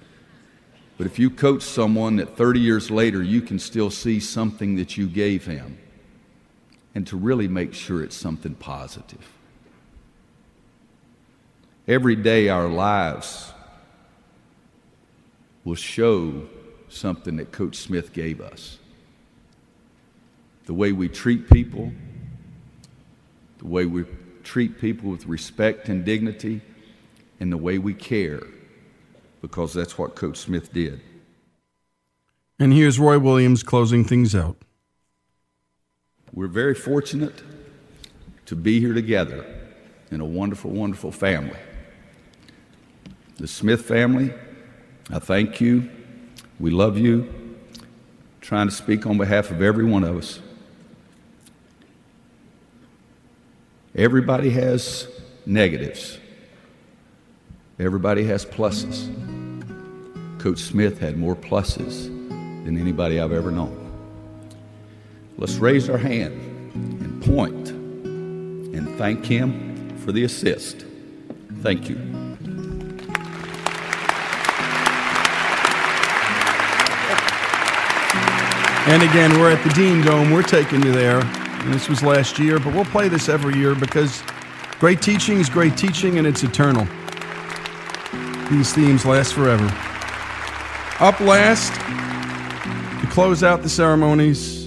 [0.99, 4.99] But if you coach someone that 30 years later you can still see something that
[4.99, 5.79] you gave him,
[6.95, 9.27] and to really make sure it's something positive.
[11.87, 13.53] Every day our lives
[15.65, 16.49] will show
[16.89, 18.79] something that Coach Smith gave us.
[20.67, 21.93] The way we treat people,
[23.59, 24.05] the way we
[24.43, 26.61] treat people with respect and dignity,
[27.41, 28.43] and the way we care,
[29.41, 31.01] because that's what Coach Smith did.
[32.59, 34.59] And here's Roy Williams closing things out.
[36.33, 37.43] We're very fortunate
[38.47, 39.45] to be here together
[40.11, 41.59] in a wonderful, wonderful family.
[43.39, 44.33] The Smith family,
[45.11, 45.91] I thank you.
[46.59, 47.57] We love you.
[48.41, 50.41] Trying to speak on behalf of every one of us.
[53.95, 55.09] Everybody has
[55.47, 56.19] negatives.
[57.79, 59.09] Everybody has pluses.
[60.39, 62.07] Coach Smith had more pluses
[62.65, 63.80] than anybody I've ever known.
[65.41, 66.35] Let's raise our hand
[66.75, 70.85] and point and thank him for the assist.
[71.63, 71.97] Thank you.
[78.87, 80.31] And again, we're at the Dean Dome.
[80.31, 81.21] We're taking you there.
[81.21, 84.23] And this was last year, but we'll play this every year because
[84.79, 86.87] great teaching is great teaching and it's eternal.
[88.51, 89.65] These themes last forever.
[91.01, 91.73] Up last,
[93.01, 94.60] to close out the ceremonies,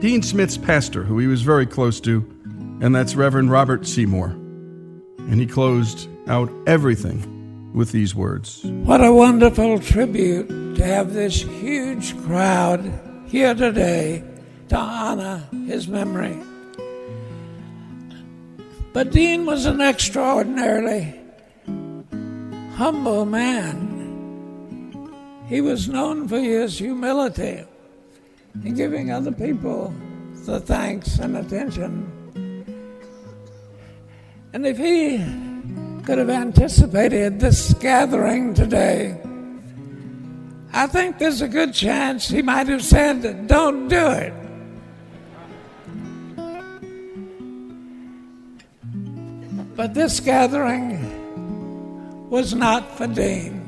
[0.00, 2.18] Dean Smith's pastor, who he was very close to,
[2.82, 4.28] and that's Reverend Robert Seymour.
[4.28, 11.42] And he closed out everything with these words What a wonderful tribute to have this
[11.42, 12.92] huge crowd
[13.26, 14.22] here today
[14.68, 16.38] to honor his memory.
[18.92, 21.18] But Dean was an extraordinarily
[22.74, 23.94] humble man.
[25.48, 27.64] He was known for his humility
[28.64, 29.94] in giving other people
[30.46, 32.12] the thanks and attention.
[34.52, 35.18] And if he
[36.04, 39.20] could have anticipated this gathering today,
[40.72, 44.32] I think there's a good chance he might have said, Don't do it.
[49.74, 51.00] But this gathering
[52.30, 53.62] was not for Dean.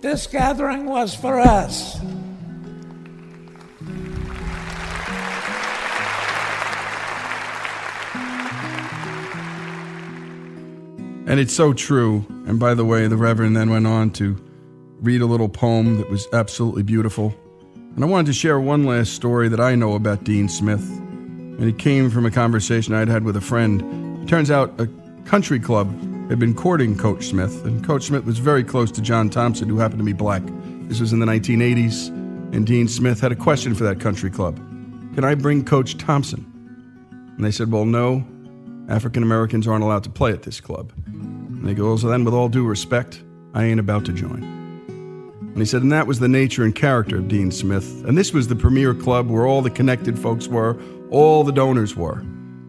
[0.00, 1.98] This gathering was for us.
[11.26, 12.24] And it's so true.
[12.46, 14.36] And by the way, the Reverend then went on to
[15.00, 17.34] read a little poem that was absolutely beautiful.
[17.94, 20.82] And I wanted to share one last story that I know about Dean Smith.
[20.82, 24.22] And it came from a conversation I'd had with a friend.
[24.22, 24.88] It turns out a
[25.24, 25.88] country club
[26.28, 29.78] had been courting Coach Smith, and Coach Smith was very close to John Thompson, who
[29.78, 30.42] happened to be black.
[30.88, 32.08] This was in the 1980s,
[32.54, 34.56] and Dean Smith had a question for that country club
[35.14, 36.50] Can I bring Coach Thompson?
[37.36, 38.26] And they said, Well, no,
[38.88, 40.92] African Americans aren't allowed to play at this club.
[41.06, 43.22] And he goes, then, with all due respect,
[43.54, 44.42] I ain't about to join.
[44.42, 48.04] And he said, and that was the nature and character of Dean Smith.
[48.04, 50.76] And this was the premier club where all the connected folks were,
[51.10, 52.18] all the donors were.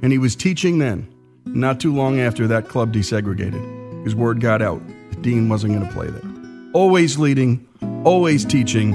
[0.02, 1.12] And he was teaching then,
[1.46, 4.04] not too long after that club desegregated.
[4.04, 6.32] His word got out that Dean wasn't going to play there.
[6.74, 7.68] Always leading,
[8.04, 8.92] always teaching,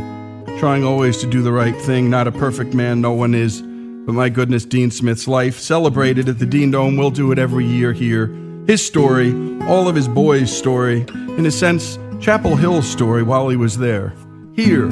[0.59, 2.09] trying always to do the right thing.
[2.09, 3.61] Not a perfect man, no one is.
[4.07, 6.97] But my goodness, Dean Smith's life, celebrated at the Dean Dome.
[6.97, 8.27] We'll do it every year here.
[8.67, 9.33] His story,
[9.63, 14.13] all of his boys' story, in a sense, Chapel Hill's story while he was there,
[14.55, 14.87] here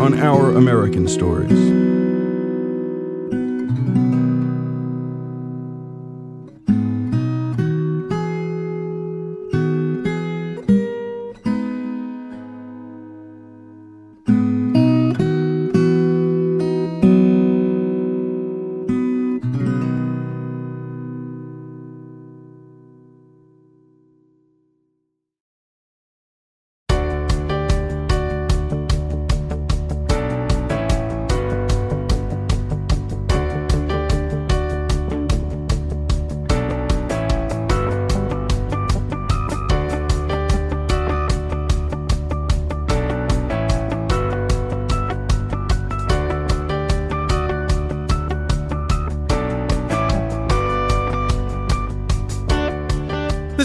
[0.00, 1.93] on Our American Stories.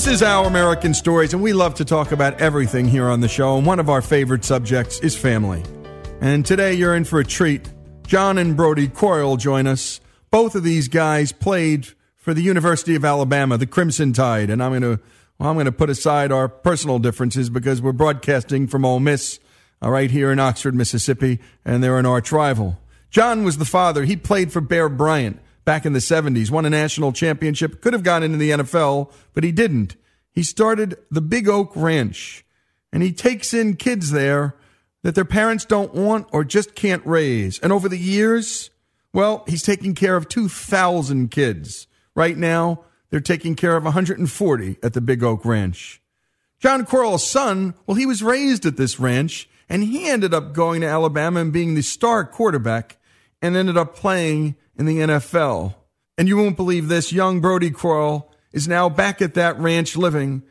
[0.10, 3.57] Is Our American Stories, and we love to talk about everything here on the show.
[3.57, 5.64] And one of our favorite subjects is family.
[6.20, 7.70] And today you're in for a treat.
[8.07, 10.01] John and Brodie Croyle join us.
[10.32, 14.49] Both of these guys played for the University of Alabama, the Crimson Tide.
[14.49, 14.99] And I'm going to
[15.38, 19.39] well, I'm going to put aside our personal differences because we're broadcasting from Ole Miss,
[19.80, 22.80] uh, right here in Oxford, Mississippi, and they're an arch rival.
[23.12, 24.05] John was the father.
[24.05, 25.39] He played for Bear Bryant
[25.70, 29.43] back in the 70s, won a national championship, could have gone into the NFL, but
[29.43, 29.95] he didn't.
[30.32, 32.43] He started the Big Oak Ranch,
[32.91, 34.55] and he takes in kids there
[35.03, 37.59] that their parents don't want or just can't raise.
[37.59, 38.72] And over the years,
[39.13, 41.86] well, he's taking care of 2,000 kids.
[42.15, 46.01] Right now, they're taking care of 140 at the Big Oak Ranch.
[46.59, 50.82] John Croyle's son, well, he was raised at this ranch, and he ended up going
[50.82, 52.97] to Alabama and being the star quarterback
[53.39, 55.76] and ended up playing in the NFL.
[56.18, 60.42] And you won't believe this young Brodie Croyle is now back at that ranch living,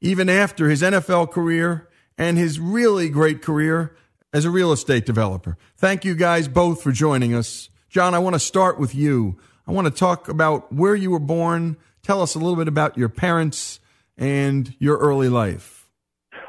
[0.00, 3.96] even after his NFL career and his really great career
[4.32, 5.56] as a real estate developer.
[5.76, 7.70] Thank you guys both for joining us.
[7.88, 9.38] John, I want to start with you.
[9.66, 11.76] I want to talk about where you were born.
[12.02, 13.80] Tell us a little bit about your parents
[14.18, 15.88] and your early life.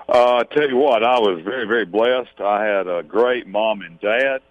[0.10, 2.40] Uh, I tell you what, I was very, very blessed.
[2.40, 4.42] I had a great mom and dad.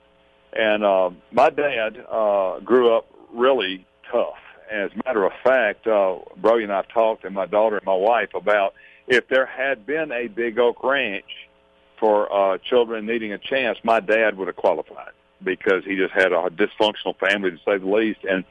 [0.57, 4.39] And uh, my dad uh, grew up really tough.
[4.71, 7.95] As a matter of fact, uh, Brodie and I talked, and my daughter and my
[7.95, 8.75] wife, about
[9.07, 11.25] if there had been a Big Oak Ranch
[12.01, 16.33] for uh, children needing a chance, my dad would have qualified because he just had
[16.33, 18.21] a dysfunctional family, to say the least.
[18.29, 18.45] And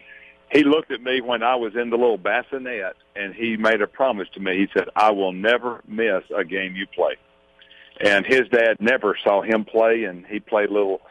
[0.51, 3.87] he looked at me when I was in the little bassinet, and he made a
[3.87, 4.57] promise to me.
[4.57, 7.15] He said, "I will never miss a game you play."
[7.99, 11.01] And his dad never saw him play, and he played little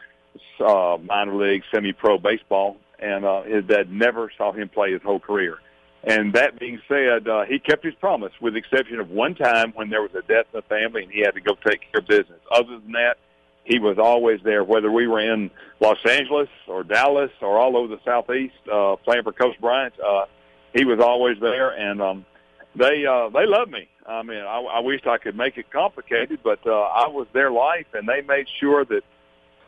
[0.59, 5.59] uh, minor league, semi-pro baseball, and uh, dad never saw him play his whole career.
[6.03, 9.71] And that being said, uh, he kept his promise, with the exception of one time
[9.73, 11.99] when there was a death in the family and he had to go take care
[11.99, 12.39] of business.
[12.51, 13.17] Other than that,
[13.63, 17.87] he was always there, whether we were in Los Angeles or Dallas or all over
[17.87, 19.95] the southeast uh, playing for Coach Bryant.
[19.99, 20.25] Uh,
[20.75, 22.25] he was always there, and um,
[22.75, 23.87] they uh, they loved me.
[24.05, 27.49] I mean, I, I wished I could make it complicated, but uh, I was their
[27.49, 29.01] life, and they made sure that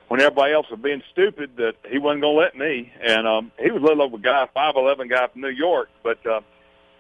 [0.08, 2.92] when everybody else was being stupid that he wasn't going to let me.
[3.02, 6.26] And um, he was a little over guy, five eleven guy from New York, but
[6.26, 6.42] uh,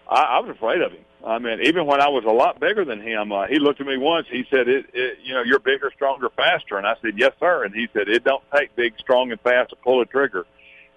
[0.09, 1.03] I, I was afraid of him.
[1.25, 3.87] I mean, even when I was a lot bigger than him, uh, he looked at
[3.87, 4.27] me once.
[4.29, 7.63] He said, "It, it, you know, you're bigger, stronger, faster." And I said, "Yes, sir."
[7.63, 10.45] And he said, "It don't take big, strong, and fast to pull a trigger."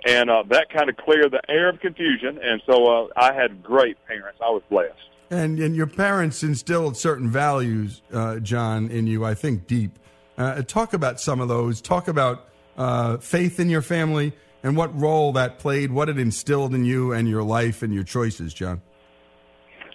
[0.06, 2.38] And uh, that kind of cleared the air of confusion.
[2.42, 4.40] And so uh, I had great parents.
[4.44, 4.94] I was blessed.
[5.30, 9.24] And and your parents instilled certain values, uh, John, in you.
[9.24, 9.98] I think deep.
[10.40, 11.82] Uh, talk about some of those.
[11.82, 14.32] Talk about uh, faith in your family
[14.62, 18.04] and what role that played, what it instilled in you and your life and your
[18.04, 18.80] choices, John.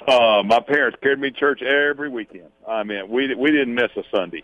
[0.07, 2.51] Uh, my parents carried me to church every weekend.
[2.67, 4.43] I mean, we we didn't miss a Sunday,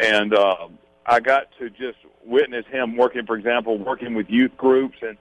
[0.00, 0.68] and uh,
[1.04, 3.26] I got to just witness him working.
[3.26, 5.18] For example, working with youth groups, and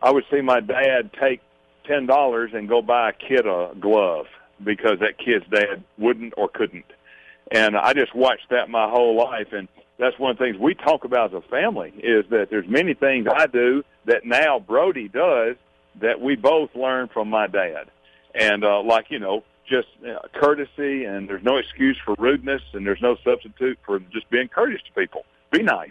[0.00, 1.42] I would see my dad take
[1.86, 4.24] ten dollars and go buy a kid a glove
[4.64, 6.86] because that kid's dad wouldn't or couldn't.
[7.50, 9.48] And I just watched that my whole life.
[9.52, 9.68] And
[9.98, 12.94] that's one of the things we talk about as a family is that there's many
[12.94, 15.56] things I do that now Brodie does
[16.00, 17.90] that we both learned from my dad.
[18.34, 22.86] And uh, like, you know, just uh, courtesy and there's no excuse for rudeness and
[22.86, 25.24] there's no substitute for just being courteous to people.
[25.50, 25.90] Be nice.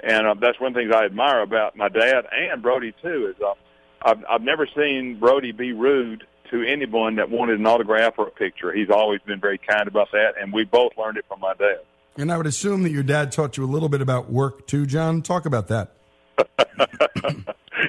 [0.00, 3.32] And uh, that's one of the things I admire about my dad and Brodie too
[3.34, 3.54] is uh,
[4.02, 8.30] I've, I've never seen Brodie be rude to anyone that wanted an autograph or a
[8.30, 8.72] picture.
[8.72, 11.80] He's always been very kind about that, and we both learned it from my dad.
[12.16, 14.86] And I would assume that your dad taught you a little bit about work too,
[14.86, 15.22] John.
[15.22, 15.92] Talk about that.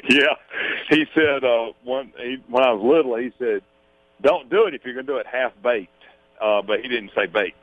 [0.09, 0.35] yeah,
[0.89, 3.61] he said uh, when he, when I was little, he said,
[4.21, 5.91] "Don't do it if you're going to do it half baked."
[6.39, 7.57] Uh, but he didn't say baked.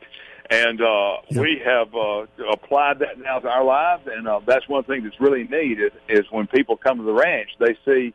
[0.51, 1.41] And uh, yeah.
[1.41, 5.21] we have uh, applied that now to our lives, and uh, that's one thing that's
[5.21, 8.15] really neat is, is when people come to the ranch, they see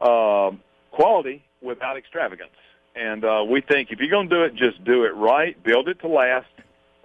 [0.00, 0.60] um,
[0.90, 2.50] quality without extravagance.
[2.94, 5.88] And uh, we think if you're going to do it, just do it right, build
[5.88, 6.48] it to last,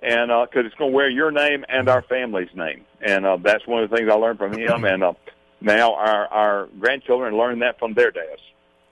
[0.02, 2.86] and because uh, it's going to wear your name and our family's name.
[3.02, 4.86] And uh, that's one of the things I learned from him.
[4.86, 5.14] And uh,
[5.62, 8.42] now our our grandchildren learn that from their dads.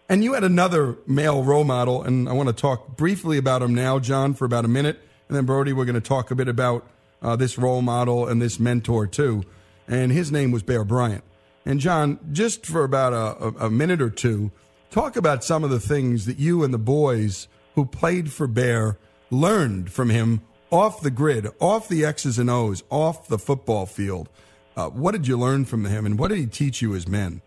[0.10, 3.74] And you had another male role model, and I want to talk briefly about him
[3.74, 5.00] now, John, for about a minute,
[5.30, 6.86] and then Brodie, we're going to talk a bit about
[7.22, 9.44] uh, this role model and this mentor too.
[9.88, 11.24] And his name was Bear Bryant.
[11.66, 14.52] And John, just for about a, a minute or two,
[14.92, 18.98] talk about some of the things that you and the boys who played for Bear
[19.32, 24.30] learned from him off the grid, off the X's and O's, off the football field.
[24.76, 27.42] Uh, what did you learn from him, and what did he teach you as men?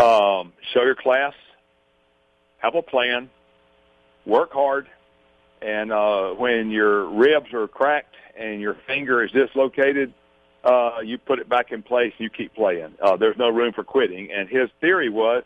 [0.00, 1.32] Um, show your class,
[2.58, 3.30] have a plan,
[4.26, 4.88] work hard,
[5.62, 10.12] and uh, when your ribs are cracked and your finger is dislocated,
[10.64, 12.12] uh, you put it back in place.
[12.18, 12.94] and You keep playing.
[13.00, 14.30] Uh, there's no room for quitting.
[14.30, 15.44] And his theory was,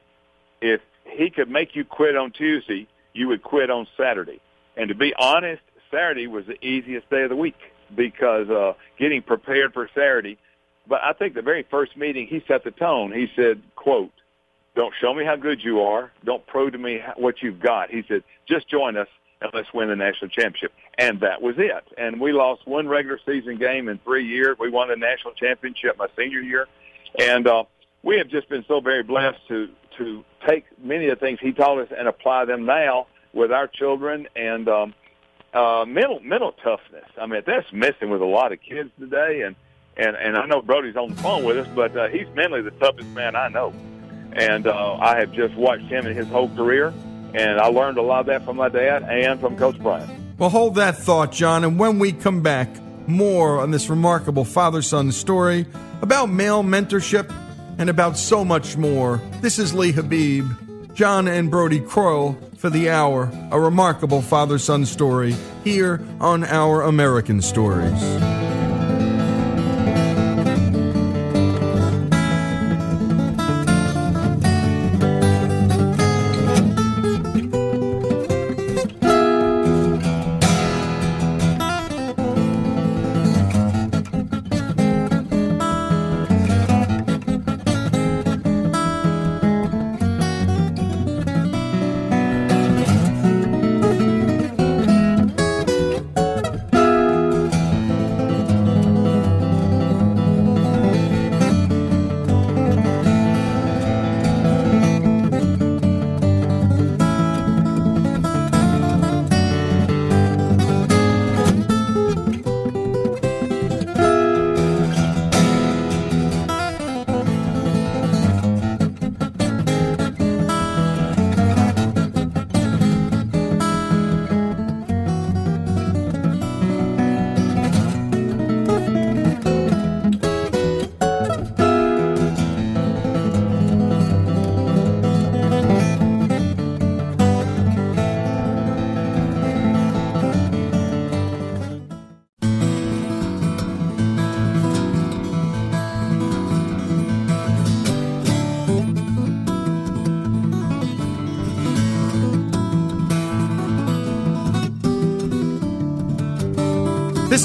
[0.61, 4.41] if he could make you quit on Tuesday, you would quit on Saturday.
[4.77, 7.57] And to be honest, Saturday was the easiest day of the week
[7.95, 10.39] because uh, getting prepared for Saturday.
[10.87, 13.13] But I think the very first meeting, he set the tone.
[13.13, 14.13] He said, "quote
[14.75, 16.11] Don't show me how good you are.
[16.25, 19.09] Don't prove to me what you've got." He said, "Just join us
[19.41, 21.85] and let's win the national championship." And that was it.
[21.99, 24.57] And we lost one regular season game in three years.
[24.59, 26.67] We won the national championship my senior year,
[27.19, 27.65] and uh,
[28.03, 31.53] we have just been so very blessed to to take many of the things he
[31.53, 34.95] taught us and apply them now with our children and um,
[35.53, 37.05] uh, mental mental toughness.
[37.21, 39.43] I mean, that's missing with a lot of kids today.
[39.43, 39.57] And
[39.97, 42.71] and and I know Brodie's on the phone with us, but uh, he's mentally the
[42.73, 43.73] toughest man I know.
[44.33, 46.95] And uh, I have just watched him in his whole career,
[47.35, 50.09] and I learned a lot of that from my dad and from Coach Bryant.
[50.39, 51.65] Well, hold that thought, John.
[51.65, 52.69] And when we come back,
[53.09, 55.67] more on this remarkable father son story
[56.01, 57.29] about male mentorship
[57.81, 59.23] and about so much more.
[59.41, 60.47] This is Lee Habib,
[60.93, 66.83] John and Brodie Croyle for the hour, a remarkable father son story here on Our
[66.83, 68.30] American Stories.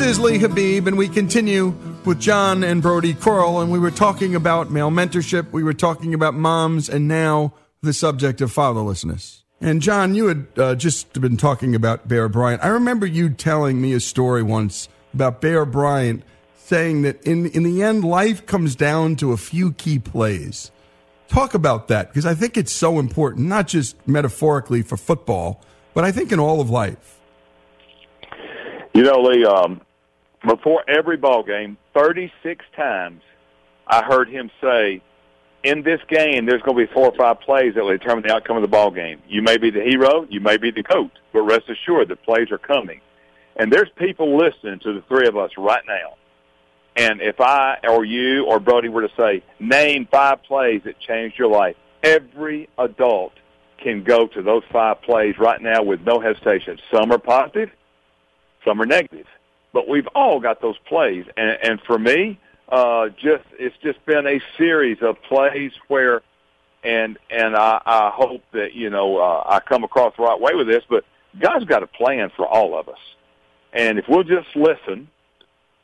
[0.05, 1.73] Is Lee Habib, and we continue
[2.05, 5.51] with John and Brodie Croyle, and we were talking about male mentorship.
[5.51, 9.41] We were talking about moms, and now the subject of fatherlessness.
[9.59, 12.63] And John, you had uh, just been talking about Bear Bryant.
[12.63, 16.21] I remember you telling me a story once about Bear Bryant
[16.55, 20.69] saying that in in the end, life comes down to a few key plays.
[21.29, 25.63] Talk about that because I think it's so important, not just metaphorically for football,
[25.95, 27.19] but I think in all of life.
[28.93, 29.81] You know, Lee, um,
[30.47, 33.21] before every ball game, 36 times
[33.87, 35.01] I heard him say,
[35.63, 38.33] in this game, there's going to be four or five plays that will determine the
[38.33, 39.21] outcome of the ball game.
[39.27, 42.51] You may be the hero, you may be the coach, but rest assured the plays
[42.51, 43.01] are coming.
[43.55, 46.15] And there's people listening to the three of us right now.
[46.95, 51.37] And if I or you or Brodie were to say, name five plays that changed
[51.37, 53.33] your life, every adult
[53.77, 56.77] can go to those five plays right now with no hesitation.
[56.93, 57.69] Some are positive,
[58.63, 59.27] some are negative,
[59.75, 61.25] but we've all got those plays.
[61.35, 66.21] And, and for me, uh, just it's just been a series of plays where,
[66.81, 70.55] and and I, I hope that you know uh, I come across the right way
[70.55, 71.03] with this, but
[71.37, 72.99] God's got a plan for all of us,
[73.73, 75.09] and if we'll just listen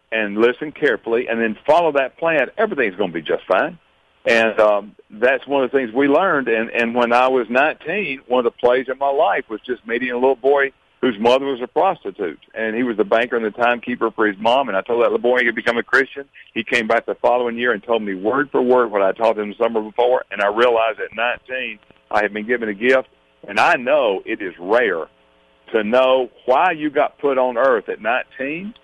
[0.10, 3.78] and listen carefully and then follow that plan, everything's going to be just fine.
[4.26, 6.48] And um, that's one of the things we learned.
[6.48, 9.88] And, and when I was 19, one of the plays in my life was just
[9.88, 12.40] meeting a little boy whose mother was a prostitute.
[12.54, 14.68] And he was the banker and the timekeeper for his mom.
[14.68, 16.30] And I told that little boy he could become a Christian.
[16.54, 19.38] He came back the following year and told me word for word what I taught
[19.38, 20.24] him the summer before.
[20.32, 21.80] And I realized at 19,
[22.12, 23.10] I had been given a gift.
[23.48, 25.08] And I know it is rare
[25.74, 28.76] to know why you got put on earth at 19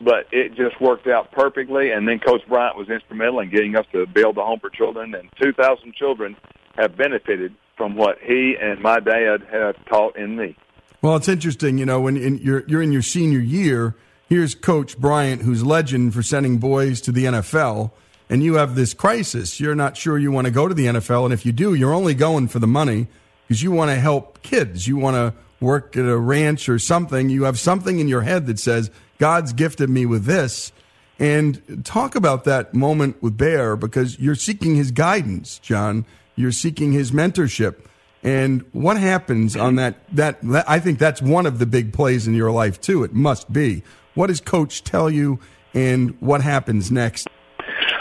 [0.00, 1.90] but it just worked out perfectly.
[1.90, 5.14] And then Coach Bryant was instrumental in getting us to build the home for children,
[5.14, 6.36] and 2,000 children
[6.76, 10.56] have benefited from what he and my dad have taught in me.
[11.04, 13.94] Well, it's interesting, you know, when in, you're you're in your senior year.
[14.26, 17.90] Here's Coach Bryant, who's legend for sending boys to the NFL,
[18.30, 19.60] and you have this crisis.
[19.60, 21.92] You're not sure you want to go to the NFL, and if you do, you're
[21.92, 23.06] only going for the money
[23.46, 24.88] because you want to help kids.
[24.88, 27.28] You want to work at a ranch or something.
[27.28, 30.72] You have something in your head that says God's gifted me with this.
[31.18, 36.06] And talk about that moment with Bear because you're seeking his guidance, John.
[36.34, 37.84] You're seeking his mentorship.
[38.24, 42.26] And what happens on that, that, that, I think that's one of the big plays
[42.26, 43.04] in your life too.
[43.04, 43.82] It must be.
[44.14, 45.38] What does coach tell you
[45.74, 47.28] and what happens next?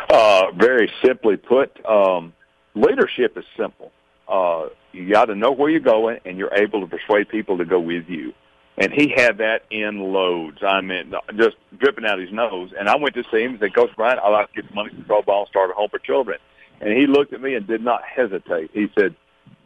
[0.09, 2.33] Uh, very simply put, um,
[2.73, 3.91] leadership is simple.
[4.27, 7.65] Uh, you got to know where you're going and you're able to persuade people to
[7.65, 8.33] go with you
[8.77, 10.63] and he had that in loads.
[10.63, 12.71] I mean, just dripping out his nose.
[12.77, 14.75] And I went to see him and said, Coach Bryant, I'd like to get some
[14.75, 16.39] money from ball and start a home for children.
[16.81, 18.71] And he looked at me and did not hesitate.
[18.73, 19.15] He said,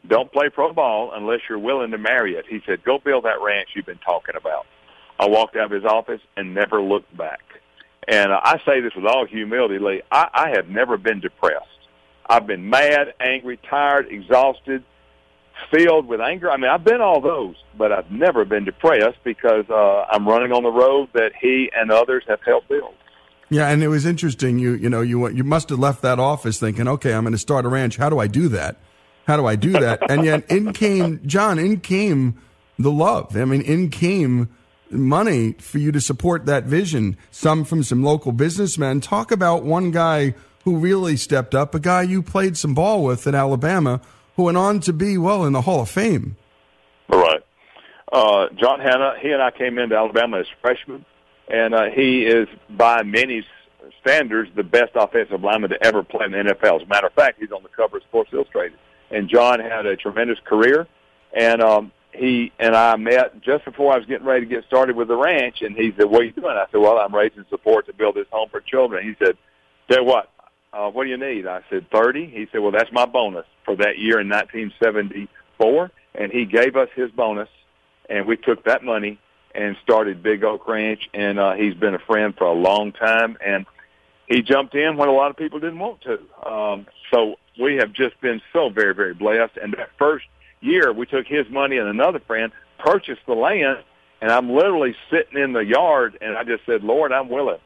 [0.07, 2.45] don't play pro ball unless you're willing to marry it.
[2.47, 4.65] He said, go build that ranch you've been talking about.
[5.19, 7.41] I walked out of his office and never looked back.
[8.07, 10.01] And uh, I say this with all humility, Lee.
[10.11, 11.65] I, I have never been depressed.
[12.29, 14.83] I've been mad, angry, tired, exhausted,
[15.71, 16.51] filled with anger.
[16.51, 20.51] I mean, I've been all those, but I've never been depressed because uh, I'm running
[20.51, 22.93] on the road that he and others have helped build.
[23.49, 24.59] Yeah, and it was interesting.
[24.59, 27.37] You you know you you must have left that office thinking, okay, I'm going to
[27.37, 27.95] start a ranch.
[27.95, 28.77] How do I do that?
[29.27, 30.09] How do I do that?
[30.09, 31.59] and yet, in came John.
[31.59, 32.39] In came
[32.79, 33.35] the love.
[33.35, 34.49] I mean, in came
[34.89, 37.17] money for you to support that vision.
[37.29, 39.01] Some from some local businessmen.
[39.01, 41.75] Talk about one guy who really stepped up.
[41.75, 44.01] A guy you played some ball with at Alabama
[44.37, 46.37] who went on to be, well, in the Hall of Fame.
[47.09, 47.43] All right.
[48.11, 51.03] Uh, John Hannah, he and I came into Alabama as freshmen,
[51.49, 53.45] and uh, he is, by many
[53.99, 56.77] standards, the best offensive lineman to ever play in the NFL.
[56.77, 58.77] As a matter of fact, he's on the cover of Sports Illustrated.
[59.11, 60.87] And John had a tremendous career,
[61.33, 64.95] and um, he and I met just before I was getting ready to get started
[64.95, 67.45] with the ranch, and he said, "What are you doing?" I said, "Well, I'm raising
[67.49, 69.37] support to build this home for children." He said,
[69.89, 70.29] "Tell you what,
[70.73, 71.47] uh, what do you need?
[71.47, 72.27] I said, 30.
[72.27, 75.91] He said, well, that's my bonus for that year in 1974.
[76.15, 77.49] And he gave us his bonus,
[78.09, 79.19] and we took that money
[79.55, 83.37] and started Big Oak Ranch, and uh, he's been a friend for a long time.
[83.43, 83.65] And
[84.27, 86.47] he jumped in when a lot of people didn't want to.
[86.47, 89.57] Um, so we have just been so very, very blessed.
[89.57, 90.25] And that first
[90.61, 93.79] year, we took his money and another friend, purchased the land,
[94.21, 97.59] and I'm literally sitting in the yard, and I just said, Lord, I'm willing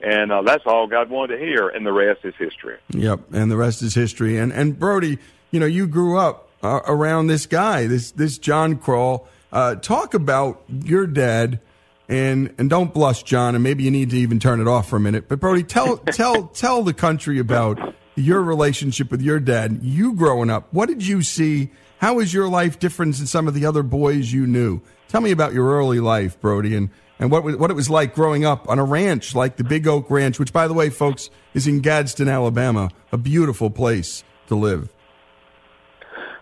[0.00, 2.78] and uh, that's all God wanted to hear, and the rest is history.
[2.90, 4.36] Yep, and the rest is history.
[4.36, 5.18] And and Brodie,
[5.50, 9.26] you know, you grew up uh, around this guy, this this John Croyle.
[9.50, 11.60] Uh, talk about your dad,
[12.08, 14.96] and and don't blush, John, and maybe you need to even turn it off for
[14.96, 15.28] a minute.
[15.28, 19.80] But Brodie, tell tell tell the country about your relationship with your dad.
[19.82, 21.70] You growing up, what did you see?
[21.98, 24.80] How is your life different than some of the other boys you knew?
[25.08, 28.44] Tell me about your early life, Brodie, and and what what it was like growing
[28.44, 31.66] up on a ranch like the Big Oak Ranch, which, by the way, folks, is
[31.66, 34.92] in Gadsden, Alabama, a beautiful place to live.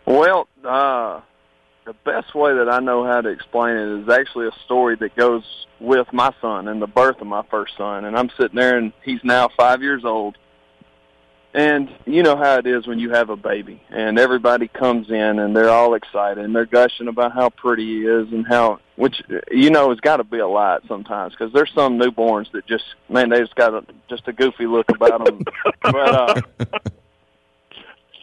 [0.05, 1.20] Well, uh,
[1.87, 5.16] the best way that I know how to explain it is actually a story that
[5.16, 8.05] goes with my son and the birth of my first son.
[8.05, 10.37] And I'm sitting there, and he's now five years old,
[11.57, 15.38] and you know how it is when you have a baby and everybody comes in
[15.38, 19.22] and they're all excited and they're gushing about how pretty he is and how, which,
[19.50, 22.84] you know, has got to be a lot sometimes because there's some newborns that just,
[23.09, 25.42] man, they just got a, just a goofy look about them.
[25.82, 26.42] but, uh,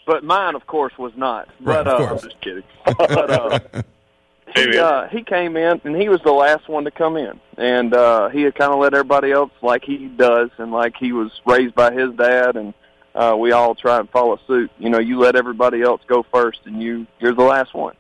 [0.06, 1.50] but mine, of course, was not.
[1.60, 2.06] Right, but, uh.
[2.06, 2.64] I'm just kidding.
[2.86, 3.60] But, uh,
[4.56, 7.94] he, uh, he came in and he was the last one to come in and
[7.94, 11.32] uh he had kind of let everybody else like he does and like he was
[11.46, 12.74] raised by his dad and
[13.16, 14.72] uh, we all try and follow suit.
[14.80, 17.96] You know, you let everybody else go first, and you you're the last one.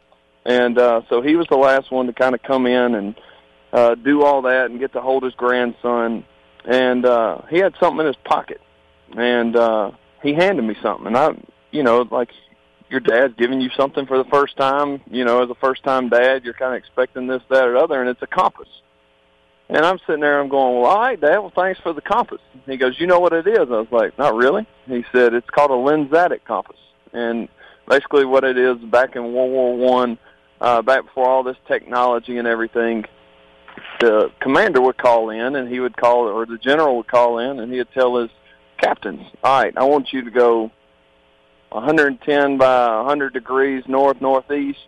[0.45, 3.15] And uh, so he was the last one to kind of come in and
[3.71, 6.25] uh, do all that and get to hold his grandson.
[6.65, 8.61] And uh, he had something in his pocket,
[9.15, 9.91] and uh,
[10.21, 11.07] he handed me something.
[11.07, 11.29] And I,
[11.71, 12.31] you know, like
[12.89, 15.01] your dad's giving you something for the first time.
[15.09, 17.99] You know, as a first time dad, you're kind of expecting this, that, or other,
[17.99, 18.69] and it's a compass.
[19.69, 22.41] And I'm sitting there, I'm going, well, all right, Dad, well, thanks for the compass.
[22.65, 23.57] He goes, you know what it is?
[23.57, 24.67] I was like, not really.
[24.85, 26.77] He said, it's called a lensatic compass.
[27.13, 27.47] And
[27.87, 30.17] basically what it is, back in World War One,
[30.61, 33.05] uh, back before all this technology and everything,
[33.99, 37.59] the commander would call in and he would call, or the general would call in
[37.59, 38.29] and he would tell his
[38.77, 40.71] captains, all right, I want you to go
[41.69, 44.79] 110 by 100 degrees north, northeast.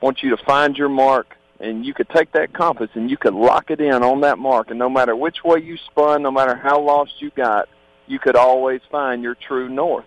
[0.00, 3.16] I want you to find your mark and you could take that compass and you
[3.16, 4.70] could lock it in on that mark.
[4.70, 7.68] And no matter which way you spun no matter how lost you got
[8.06, 10.06] you could always find your true north.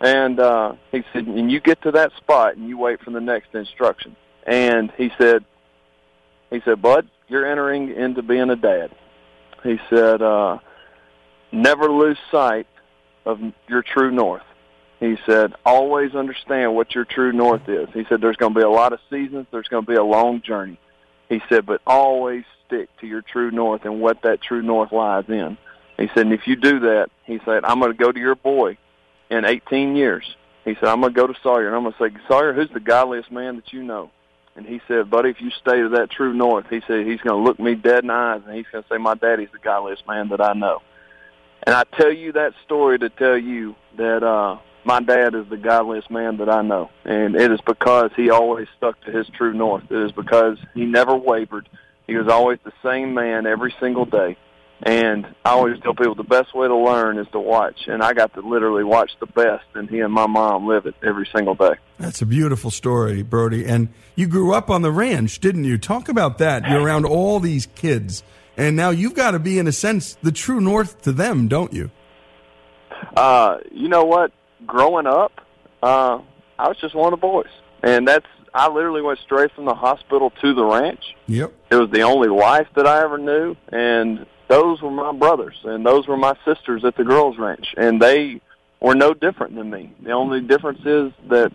[0.00, 3.20] And uh he said and you get to that spot and you wait for the
[3.20, 4.16] next instruction.
[4.44, 5.44] And he said
[6.50, 8.90] he said bud you're entering into being a dad.
[9.62, 10.58] He said uh
[11.52, 12.66] never lose sight
[13.24, 14.42] of your true north
[15.02, 17.88] he said, always understand what your true north is.
[17.92, 19.48] He said, there's going to be a lot of seasons.
[19.50, 20.78] There's going to be a long journey.
[21.28, 25.24] He said, but always stick to your true north and what that true north lies
[25.26, 25.58] in.
[25.98, 28.36] He said, and if you do that, he said, I'm going to go to your
[28.36, 28.78] boy
[29.28, 30.36] in 18 years.
[30.64, 32.70] He said, I'm going to go to Sawyer and I'm going to say, Sawyer, who's
[32.70, 34.12] the godliest man that you know?
[34.54, 37.42] And he said, buddy, if you stay to that true north, he said, he's going
[37.42, 39.58] to look me dead in the eyes and he's going to say, my daddy's the
[39.58, 40.80] godliest man that I know.
[41.64, 45.56] And I tell you that story to tell you that, uh, my dad is the
[45.56, 49.52] godliest man that I know, and it is because he always stuck to his true
[49.52, 49.84] north.
[49.90, 51.68] It is because he never wavered.
[52.06, 54.36] He was always the same man every single day.
[54.84, 58.14] And I always tell people the best way to learn is to watch, and I
[58.14, 61.54] got to literally watch the best, and he and my mom live it every single
[61.54, 61.74] day.
[61.98, 63.64] That's a beautiful story, Brodie.
[63.64, 65.78] And you grew up on the ranch, didn't you?
[65.78, 66.68] Talk about that.
[66.68, 68.24] You're around all these kids,
[68.56, 71.72] and now you've got to be, in a sense, the true north to them, don't
[71.72, 71.92] you?
[73.16, 74.32] Uh, you know what?
[74.66, 75.40] Growing up,
[75.82, 76.18] uh,
[76.58, 77.50] I was just one of the boys,
[77.82, 81.16] and that's I literally went straight from the hospital to the ranch.
[81.26, 81.54] Yep.
[81.70, 85.84] It was the only life that I ever knew, and those were my brothers, and
[85.84, 88.40] those were my sisters at the girls' ranch, and they
[88.80, 89.92] were no different than me.
[90.02, 91.52] The only difference is that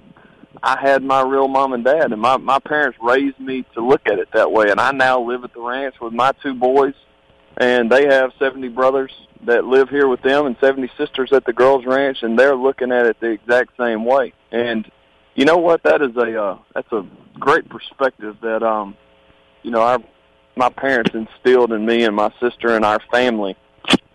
[0.64, 4.02] I had my real mom and dad, and my my parents raised me to look
[4.08, 4.70] at it that way.
[4.70, 6.96] And I now live at the ranch with my two boys,
[7.58, 9.12] and they have 70 brothers
[9.46, 12.92] that live here with them and 70 sisters at the girls ranch and they're looking
[12.92, 14.34] at it the exact same way.
[14.52, 14.90] And
[15.36, 15.84] you know what?
[15.84, 17.06] That is a uh, that's a
[17.40, 18.96] great perspective that um
[19.64, 20.00] you know our
[20.56, 23.56] my parents instilled in me and my sister and our family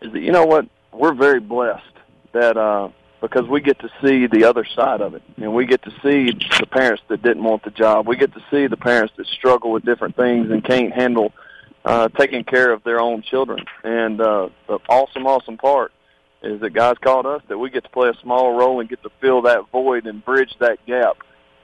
[0.01, 0.66] is that you know what?
[0.93, 1.84] We're very blessed
[2.32, 2.88] that uh
[3.20, 5.22] because we get to see the other side of it.
[5.36, 8.09] And we get to see the parents that didn't want the job.
[8.09, 11.32] We get to see the parents that struggle with different things and can't handle
[11.85, 13.64] uh, taking care of their own children.
[13.83, 15.93] And uh, the awesome, awesome part
[16.43, 19.03] is that God's called us that we get to play a small role and get
[19.03, 21.18] to fill that void and bridge that gap.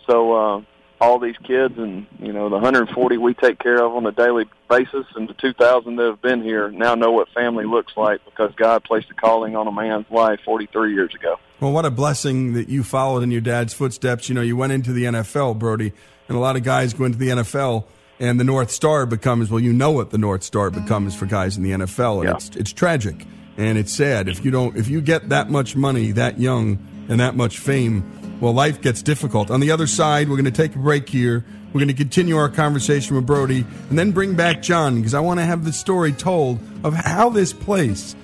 [0.07, 0.62] So uh,
[1.01, 4.47] all these kids and you know the 140 we take care of on a daily
[4.69, 8.53] basis, and the 2,000 that have been here now know what family looks like because
[8.57, 11.37] God placed a calling on a man's life 43 years ago.
[11.61, 14.29] Well, what a blessing that you followed in your dad's footsteps.
[14.29, 15.93] You know, you went into the NFL, Brodie,
[16.29, 17.85] and a lot of guys go into the NFL
[18.21, 21.57] and the North Star becomes well, you know what the North Star becomes for guys
[21.57, 22.35] in the NFL, and Yeah.
[22.37, 26.12] it's it's tragic and it's sad if you don't if you get that much money
[26.12, 28.05] that young and that much fame.
[28.41, 29.51] Well, life gets difficult.
[29.51, 31.45] On the other side, we're going to take a break here.
[31.73, 35.21] We're going to continue our conversation with Brodie and then bring back John because I
[35.21, 38.14] want to have the story told of how this place,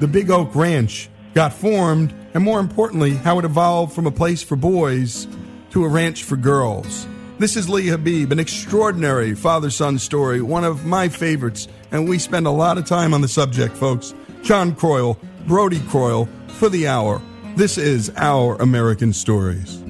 [0.00, 4.42] the Big Oak Ranch, got formed, and more importantly, how it evolved from a place
[4.42, 5.28] for boys
[5.70, 7.06] to a ranch for girls.
[7.42, 12.20] This is Lee Habib, an extraordinary father son story, one of my favorites, and we
[12.20, 14.14] spend a lot of time on the subject, folks.
[14.44, 15.18] John Croyle,
[15.48, 17.20] Brodie Croyle, for the hour.
[17.56, 19.81] This is Our American Stories.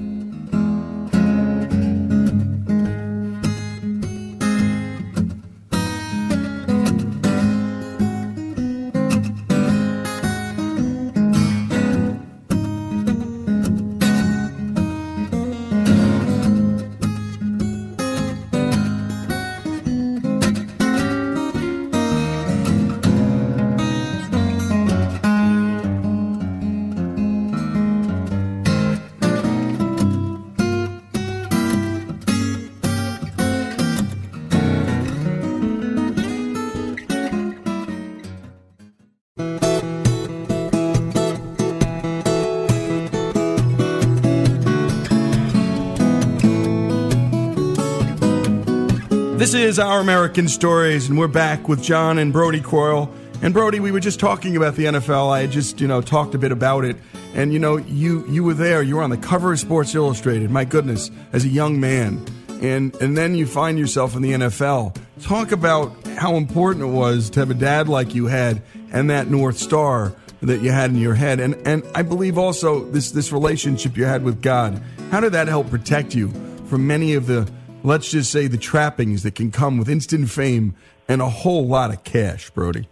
[49.53, 53.13] This is Our American Stories, and we're back with John and Brodie Croyle.
[53.43, 55.29] And Brodie, we were just talking about the NFL.
[55.29, 56.95] I just, you know, talked a bit about it.
[57.35, 58.81] And you know, you you were there.
[58.81, 60.49] You were on the cover of Sports Illustrated.
[60.49, 62.25] My goodness, as a young man,
[62.63, 64.97] and and then you find yourself in the NFL.
[65.21, 69.29] Talk about how important it was to have a dad like you had, and that
[69.29, 71.39] North Star that you had in your head.
[71.39, 74.81] And and I believe also this this relationship you had with God.
[75.11, 76.31] How did that help protect you
[76.65, 77.47] from many of the
[77.83, 80.75] let's just say the trappings that can come with instant fame
[81.07, 82.87] and a whole lot of cash, Brodie?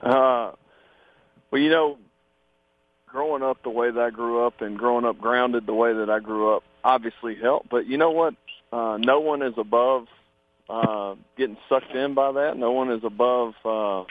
[0.00, 0.52] Uh,
[1.50, 1.98] well, you know,
[3.06, 6.08] growing up the way that I grew up and growing up grounded the way that
[6.08, 7.68] I grew up obviously helped.
[7.68, 8.34] But you know what?
[8.72, 10.06] Uh, no one is above
[10.68, 12.56] uh, getting sucked in by that.
[12.56, 14.04] No one is above uh,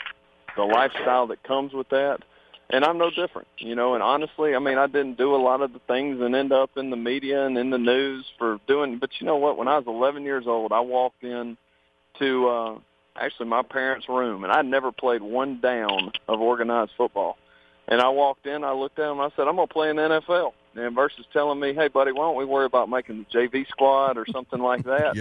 [0.56, 2.20] the lifestyle that comes with that.
[2.72, 3.96] And I'm no different, you know.
[3.96, 6.72] And honestly, I mean, I didn't do a lot of the things and end up
[6.78, 9.00] in the media and in the news for doing.
[9.00, 9.58] But you know what?
[9.58, 11.58] When I was 11 years old, I walked in
[12.20, 12.80] to uh,
[13.16, 17.38] actually my parents' room, and I'd never played one down of organized football.
[17.88, 19.96] And I walked in, I looked at them, I said, I'm going to play in
[19.96, 20.54] the NFL.
[20.76, 24.18] And versus telling me, hey, buddy, why don't we worry about making the JV squad
[24.18, 25.16] or something like that?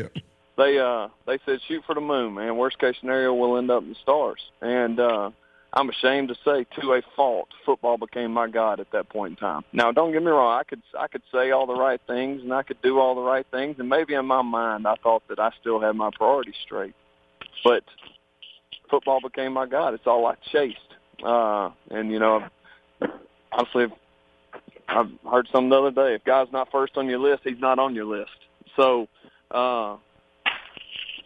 [0.58, 2.56] They uh they said shoot for the moon, man.
[2.56, 4.40] Worst case scenario, we'll end up in the stars.
[4.60, 5.30] And uh
[5.72, 9.36] I'm ashamed to say, to a fault, football became my god at that point in
[9.36, 9.62] time.
[9.72, 12.52] Now, don't get me wrong; I could I could say all the right things and
[12.52, 15.38] I could do all the right things, and maybe in my mind I thought that
[15.38, 16.94] I still had my priorities straight.
[17.64, 17.84] But
[18.90, 19.94] football became my god.
[19.94, 20.78] It's all I chased.
[21.22, 22.46] Uh, and you know,
[23.52, 23.86] honestly,
[24.88, 26.14] I've heard some the other day.
[26.14, 28.30] If God's not first on your list, He's not on your list.
[28.76, 29.06] So
[29.50, 29.96] uh,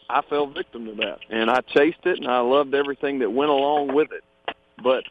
[0.09, 3.51] I fell victim to that, and I chased it, and I loved everything that went
[3.51, 4.25] along with it.
[4.83, 5.05] But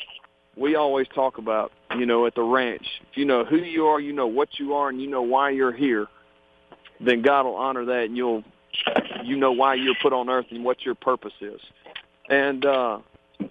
[0.55, 3.99] we always talk about, you know, at the ranch, if you know who you are,
[3.99, 6.07] you know what you are, and you know why you're here,
[6.99, 8.43] then God will honor that, and you'll,
[9.23, 11.61] you know why you're put on earth and what your purpose is.
[12.29, 12.99] And uh,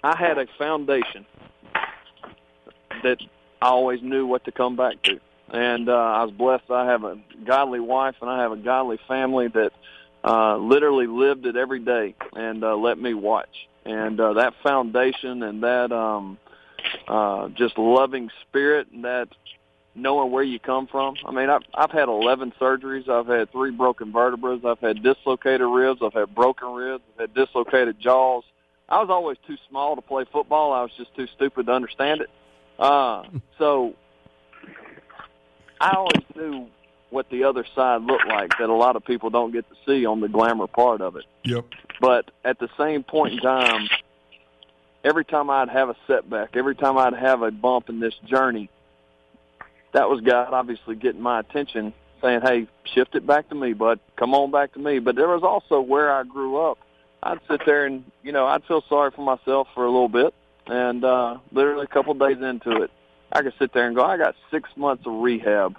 [0.02, 1.26] I had a foundation
[3.02, 3.18] that
[3.60, 5.20] I always knew what to come back to.
[5.52, 6.70] And uh, I was blessed.
[6.70, 9.72] I have a godly wife and I have a godly family that
[10.22, 13.68] uh, literally lived it every day and uh, let me watch.
[13.84, 16.38] And uh, that foundation and that um,
[17.08, 19.28] uh, just loving spirit and that
[19.94, 21.16] knowing where you come from.
[21.26, 23.08] I mean, I've, I've had 11 surgeries.
[23.08, 24.60] I've had three broken vertebrae.
[24.64, 26.00] I've had dislocated ribs.
[26.02, 27.02] I've had broken ribs.
[27.14, 28.44] I've had dislocated jaws.
[28.88, 30.72] I was always too small to play football.
[30.72, 32.30] I was just too stupid to understand it.
[32.78, 33.24] Uh,
[33.58, 33.94] so
[35.80, 36.66] I always knew
[37.10, 40.06] what the other side looked like that a lot of people don't get to see
[40.06, 41.24] on the glamour part of it.
[41.44, 41.66] Yep.
[42.00, 43.88] But at the same point in time,
[45.04, 48.70] every time I'd have a setback, every time I'd have a bump in this journey,
[49.92, 51.92] that was God obviously getting my attention,
[52.22, 53.98] saying, "Hey, shift it back to me, bud.
[54.16, 56.78] Come on back to me." But there was also where I grew up.
[57.22, 60.32] I'd sit there and you know I'd feel sorry for myself for a little bit,
[60.66, 62.90] and uh, literally a couple of days into it,
[63.32, 65.76] I could sit there and go, "I got six months of rehab,"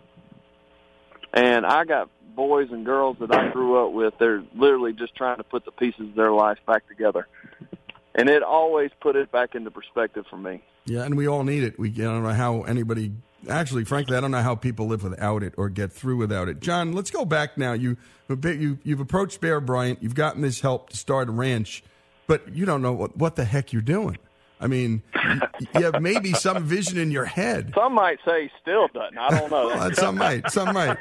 [1.34, 4.14] and I got boys and girls that I grew up with.
[4.20, 7.28] They're literally just trying to put the pieces of their life back together,
[8.16, 10.62] and it always put it back into perspective for me.
[10.86, 11.78] Yeah, and we all need it.
[11.78, 13.12] We I don't know how anybody
[13.50, 16.60] actually, frankly, I don't know how people live without it or get through without it.
[16.60, 17.74] John, let's go back now.
[17.74, 17.98] You
[18.30, 20.02] you you've approached Bear Bryant.
[20.02, 21.84] You've gotten this help to start a ranch,
[22.28, 24.18] but you don't know what, what the heck you're doing.
[24.62, 25.02] I mean,
[25.76, 27.74] you have maybe some vision in your head.
[27.76, 29.18] Some might say still doesn't.
[29.18, 29.68] I don't know.
[29.68, 30.52] Well, some might.
[30.52, 30.98] Some might.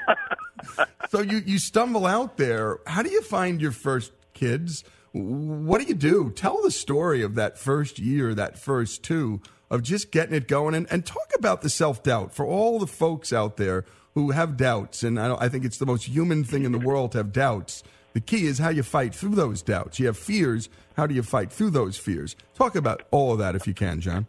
[1.11, 2.79] So you, you stumble out there.
[2.87, 4.83] How do you find your first kids?
[5.13, 6.31] What do you do?
[6.31, 9.41] Tell the story of that first year, that first two,
[9.71, 12.87] of just getting it going, and, and talk about the self doubt for all the
[12.87, 13.85] folks out there
[14.15, 15.03] who have doubts.
[15.03, 17.83] And I, I think it's the most human thing in the world to have doubts.
[18.13, 19.99] The key is how you fight through those doubts.
[19.99, 20.69] You have fears.
[20.97, 22.35] How do you fight through those fears?
[22.55, 24.27] Talk about all of that if you can, John.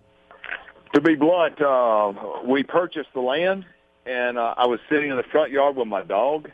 [0.94, 2.14] To be blunt, uh,
[2.46, 3.66] we purchased the land,
[4.06, 6.52] and uh, I was sitting in the front yard with my dog,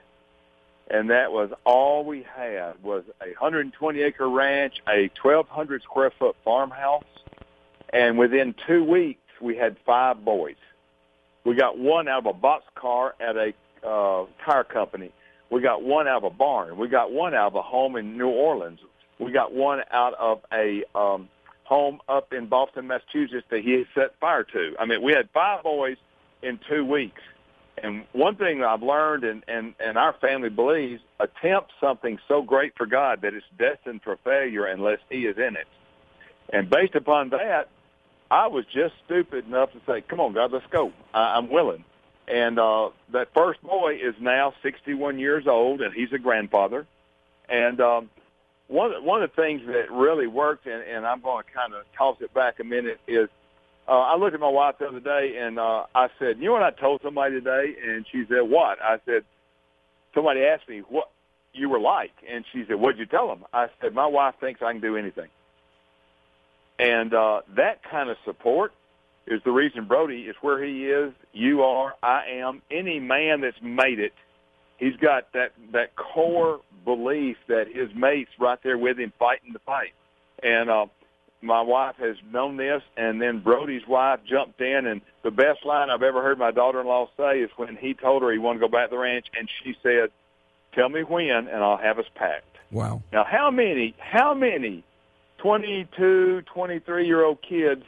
[0.90, 6.36] and that was all we had was a 120 acre ranch, a 1,200 square foot
[6.46, 7.04] farmhouse,
[7.92, 10.56] and within two weeks we had five boys.
[11.44, 13.54] We got one out of a box car at a
[13.86, 15.12] uh, tire company.
[15.50, 16.78] We got one out of a barn.
[16.78, 18.80] We got one out of a home in New Orleans.
[19.20, 21.30] We got one out of a um,
[21.64, 24.76] home up in Boston, Massachusetts that he set fire to.
[24.80, 25.98] I mean, we had five boys
[26.42, 27.22] in two weeks.
[27.82, 32.74] And one thing I've learned and, and, and our family believes, attempt something so great
[32.76, 35.68] for God that it's destined for failure unless he is in it.
[36.52, 37.70] And based upon that,
[38.32, 40.92] I was just stupid enough to say, come on, God, let's go.
[41.14, 41.84] I, I'm willing.
[42.28, 46.86] And uh, that first boy is now 61 years old, and he's a grandfather.
[47.48, 48.10] And um,
[48.68, 51.84] one one of the things that really worked, and, and I'm going to kind of
[51.98, 53.30] toss it back a minute, is
[53.88, 56.54] uh, I looked at my wife the other day and uh, I said, "You know
[56.54, 59.24] what I told somebody today?" And she said, "What?" I said,
[60.14, 61.10] "Somebody asked me what
[61.54, 64.62] you were like," and she said, "What'd you tell them?" I said, "My wife thinks
[64.62, 65.30] I can do anything,"
[66.78, 68.74] and uh, that kind of support
[69.28, 71.14] is the reason Brodie is where he is.
[71.34, 72.62] You are, I am.
[72.72, 74.14] Any man that's made it,
[74.78, 79.60] he's got that that core belief that his mates right there with him fighting the
[79.60, 79.94] fight,
[80.42, 80.70] and.
[80.70, 80.86] uh
[81.42, 85.90] my wife has known this, and then Brodie's wife jumped in, and the best line
[85.90, 88.72] I've ever heard my daughter-in-law say is when he told her he wanted to go
[88.72, 90.10] back to the ranch, and she said,
[90.74, 93.04] "Tell me when, and I'll have us packed." Wow.
[93.14, 94.84] Now, how many, how many
[95.38, 97.84] 22, 23-year-old kids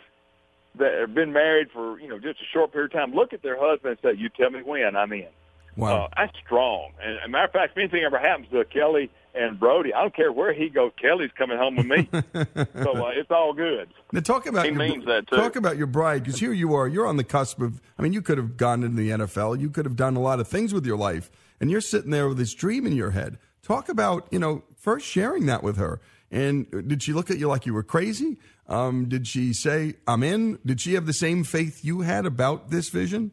[0.79, 3.41] that have been married for you know just a short period of time look at
[3.43, 5.27] their husband and say, "You tell me when, I'm in."
[5.75, 6.05] Wow.
[6.05, 6.91] Uh, that's strong.
[7.01, 10.01] And as a matter of fact, if anything ever happens to Kelly and Brodie, I
[10.01, 10.91] don't care where he goes.
[10.99, 13.87] Kelly's coming home with me, so uh, it's all good.
[14.11, 15.37] Now talk about He your, means that, too.
[15.37, 16.87] Talk about your bride because here you are.
[16.87, 17.81] You're on the cusp of.
[17.97, 19.59] I mean, you could have gone into the NFL.
[19.59, 21.29] You could have done a lot of things with your life,
[21.61, 23.37] and you're sitting there with this dream in your head.
[23.61, 26.01] Talk about you know first sharing that with her.
[26.31, 28.37] And did she look at you like you were crazy?
[28.69, 30.59] Um, did she say, "I'm in"?
[30.65, 33.31] Did she have the same faith you had about this vision?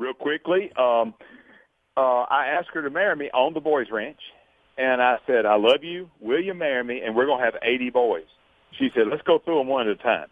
[0.00, 0.72] real quickly.
[0.76, 1.14] Um,
[1.96, 4.20] uh, I asked her to marry me on the boys' ranch,
[4.78, 6.10] and I said, "I love you.
[6.18, 8.26] Will you marry me?" And we're going to have 80 boys.
[8.78, 10.28] She said, "Let's go through them one at a time."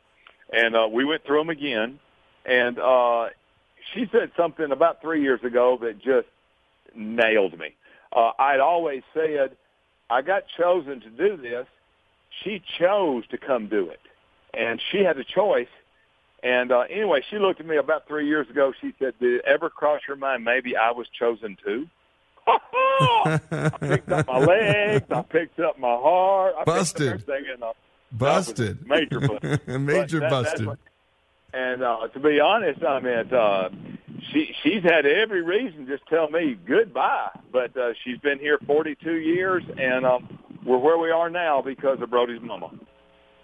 [0.52, 2.00] And uh, we went through them again,
[2.46, 3.26] and uh,
[3.92, 6.28] she said something about three years ago that just
[6.94, 7.74] nailed me.
[8.16, 9.56] Uh, I'd always said,
[10.08, 11.66] "I got chosen to do this."
[12.44, 14.00] She chose to come do it,
[14.54, 15.68] and she had a choice.
[16.42, 18.72] And uh, anyway, she looked at me about three years ago.
[18.80, 21.88] She said, "Did it ever cross your mind maybe I was chosen too?"
[22.46, 25.06] I picked up my legs.
[25.10, 26.54] I picked up my heart.
[26.58, 27.12] I Busted.
[27.18, 28.86] Picked up everything, and, Busted.
[28.86, 29.66] major busted.
[29.80, 30.66] Major that- busted.
[30.66, 30.78] what-
[31.52, 33.68] And uh, to be honest, I mean, uh,
[34.32, 37.30] she she's had every reason to just tell me goodbye.
[37.52, 40.37] But uh, she's been here 42 years, and um,
[40.68, 42.70] we're where we are now because of Brodie's mama.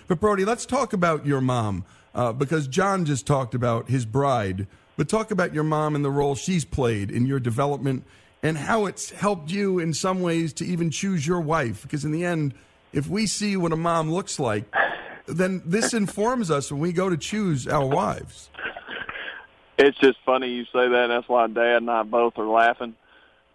[0.06, 4.66] But Brodie, let's talk about your mom uh, because John just talked about his bride.
[4.96, 8.04] But talk about your mom and the role she's played in your development
[8.42, 11.82] and how it's helped you in some ways to even choose your wife.
[11.82, 12.54] Because in the end,
[12.92, 14.66] if we see what a mom looks like,
[15.26, 18.50] then this informs us when we go to choose our wives.
[19.78, 21.06] It's just funny you say that.
[21.08, 22.94] That's why Dad and I both are laughing.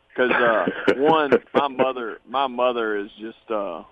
[0.09, 0.65] Because uh,
[0.97, 3.49] one, my mother, my mother is just.
[3.49, 3.83] uh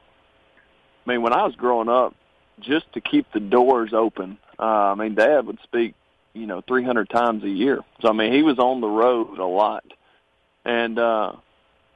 [1.06, 2.16] I mean, when I was growing up,
[2.60, 4.38] just to keep the doors open.
[4.60, 5.94] Uh, I mean, Dad would speak,
[6.34, 7.80] you know, 300 times a year.
[8.02, 9.86] So I mean, he was on the road a lot,
[10.66, 11.34] and uh,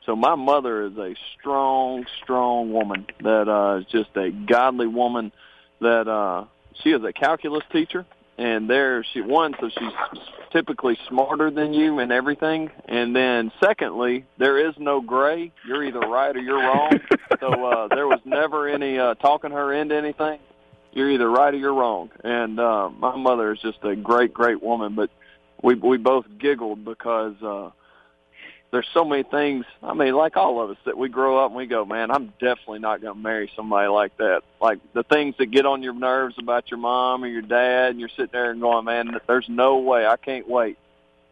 [0.06, 5.32] so my mother is a strong, strong woman that uh, is just a godly woman.
[5.80, 6.46] That uh,
[6.84, 8.06] she is a calculus teacher,
[8.38, 10.20] and there she one, so she's
[10.52, 15.52] typically smarter than you in everything, and then secondly, there is no gray.
[15.68, 17.00] You're either right or you're wrong.
[17.40, 20.40] so uh, there was never any uh, talking her into anything.
[20.94, 22.10] You're either right or you're wrong.
[22.24, 25.10] And uh, my mother is just a great, great woman, but
[25.64, 27.36] we we both giggled because.
[27.42, 27.72] uh
[28.72, 29.66] there's so many things.
[29.84, 32.34] I mean, like all of us, that we grow up and we go, man, I'm
[32.40, 34.44] definitely not going to marry somebody like that.
[34.62, 38.00] Like the things that get on your nerves about your mom or your dad, and
[38.00, 40.06] you're sitting there and going, man, there's no way.
[40.06, 40.78] I can't wait.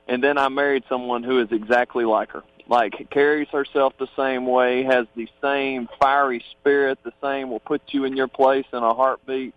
[0.08, 2.44] And then I married someone who is exactly like her.
[2.68, 7.82] Like carries herself the same way, has the same fiery spirit, the same will put
[7.88, 9.56] you in your place in a heartbeat.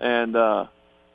[0.00, 0.66] And uh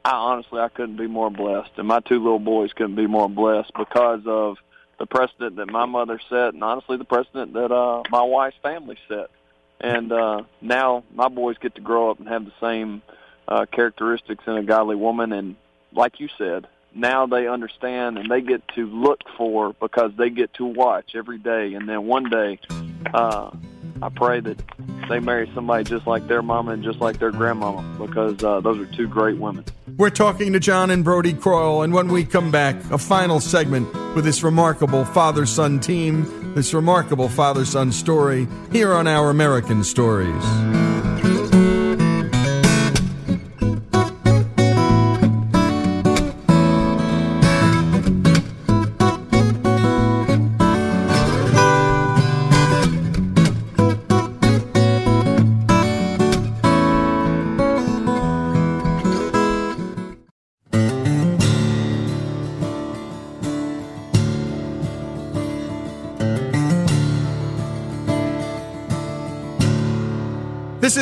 [0.05, 3.29] I honestly I couldn't be more blessed, and my two little boys couldn't be more
[3.29, 4.57] blessed because of
[5.01, 8.97] the precedent that my mother set, and honestly, the precedent that uh, my wife's family
[9.07, 9.31] set.
[9.79, 13.01] And uh, now my boys get to grow up and have the same
[13.47, 15.33] uh, characteristics in a godly woman.
[15.33, 15.55] And
[15.91, 20.53] like you said, now they understand and they get to look for because they get
[20.55, 21.73] to watch every day.
[21.73, 22.59] And then one day,
[23.11, 23.49] uh,
[24.03, 24.61] I pray that
[25.09, 28.77] they marry somebody just like their mama and just like their grandmama because uh, those
[28.77, 29.65] are two great women.
[29.97, 33.93] We're talking to John and Brodie Croyle, and when we come back, a final segment
[34.15, 39.83] with this remarkable father son team, this remarkable father son story here on Our American
[39.83, 40.90] Stories.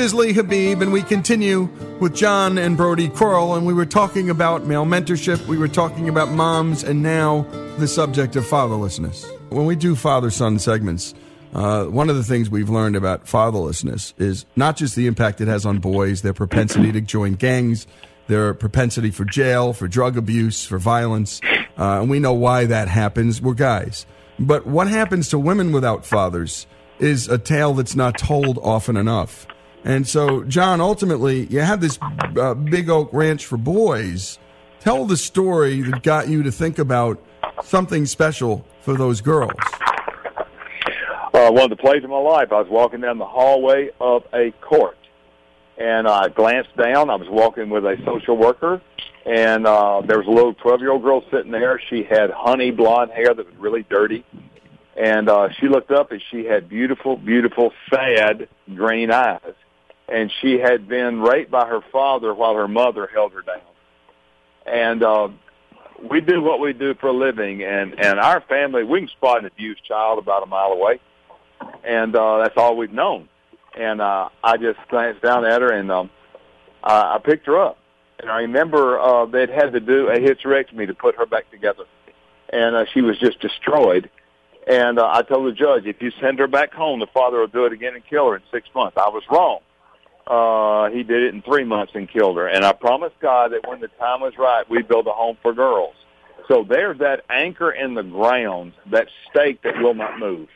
[0.10, 1.70] Is Lee Habib, and we continue
[2.00, 6.10] with John and Brodie Croyle, and we were talking about male mentorship, we were talking
[6.10, 7.44] about moms, and now
[7.78, 9.24] the subject of fatherlessness.
[9.52, 11.14] When we do father son segments,
[11.54, 15.48] uh, one of the things we've learned about fatherlessness is not just the impact it
[15.48, 17.86] has on boys, their propensity to join gangs,
[18.26, 21.40] their propensity for jail, for drug abuse, for violence,
[21.78, 23.44] uh, and we know why that happens.
[23.44, 24.08] We're guys.
[24.40, 26.66] But what happens to women without fathers
[26.98, 29.46] is a tale that's not told often enough.
[29.84, 31.98] And so, John, ultimately, you had this
[32.38, 34.38] uh, Big Oak Ranch for boys.
[34.82, 37.22] Tell the story that got you to think about
[37.64, 39.52] something special for those girls.
[41.34, 44.24] Uh, one of the plays of my life, I was walking down the hallway of
[44.34, 44.98] a court,
[45.78, 47.10] and I glanced down.
[47.10, 48.82] I was walking with a social worker,
[49.26, 51.80] and uh, there was a little 12-year-old girl sitting there.
[51.90, 54.26] She had honey blonde hair that was really dirty,
[54.98, 59.54] and uh, she looked up, and she had beautiful, beautiful, sad green eyes
[60.12, 63.62] and she had been raped by her father while her mother held her down.
[64.66, 65.30] And uh,
[66.10, 69.40] we do what we do for a living, and and our family we can spot
[69.40, 71.00] an abused child about a mile away,
[71.84, 73.30] and uh, that's all we've known.
[73.78, 76.10] And uh, I just glanced down at her, and um,
[76.84, 77.78] I, I picked her up,
[78.20, 81.86] and I remember uh, they'd had to do a hysterectomy to put her back together,
[82.52, 84.10] and uh, she was just destroyed.
[84.68, 87.48] And uh, I told the judge, if you send her back home, the father will
[87.48, 88.98] do it again and kill her in six months.
[88.98, 89.62] I was wrong
[90.30, 92.48] uh, he did it in three months and killed her.
[92.48, 95.54] And I promised God that when the time was right, we'd build a home for
[95.54, 95.96] girls.
[96.48, 100.48] So there's that anchor in the ground, that stake that will not move.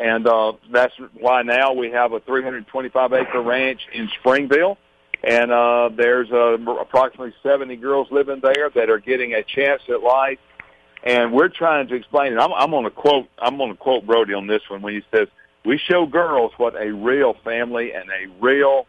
[0.00, 4.78] And uh, that's why now we have a 325 acre ranch in Springville.
[5.22, 10.02] And uh, there's uh, approximately 70 girls living there that are getting a chance at
[10.02, 10.38] life.
[11.02, 12.38] And we're trying to explain it.
[12.38, 13.28] I'm, I'm going to quote.
[13.38, 15.28] I'm going to quote Brodie on this one when he says,
[15.64, 18.86] "We show girls what a real family and a real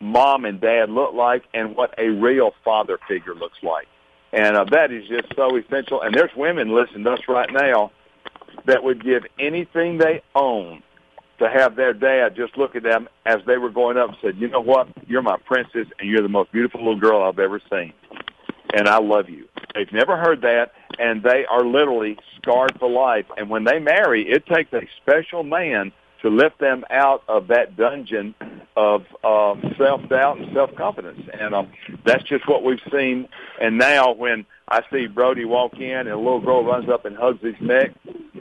[0.00, 3.88] mom and dad look like and what a real father figure looks like.
[4.32, 6.02] And uh, that is just so essential.
[6.02, 7.92] And there's women listening to us right now
[8.66, 10.82] that would give anything they own
[11.38, 14.36] to have their dad just look at them as they were going up and said,
[14.36, 17.60] you know what, you're my princess and you're the most beautiful little girl I've ever
[17.70, 17.92] seen.
[18.74, 19.48] And I love you.
[19.74, 23.26] They've never heard that and they are literally scarred for life.
[23.36, 25.92] And when they marry, it takes a special man
[26.22, 28.34] to lift them out of that dungeon
[28.76, 31.28] of uh, self-doubt and self-confidence.
[31.32, 31.70] And um,
[32.04, 33.28] that's just what we've seen.
[33.60, 37.16] And now when I see Brodie walk in and a little girl runs up and
[37.16, 37.92] hugs his neck,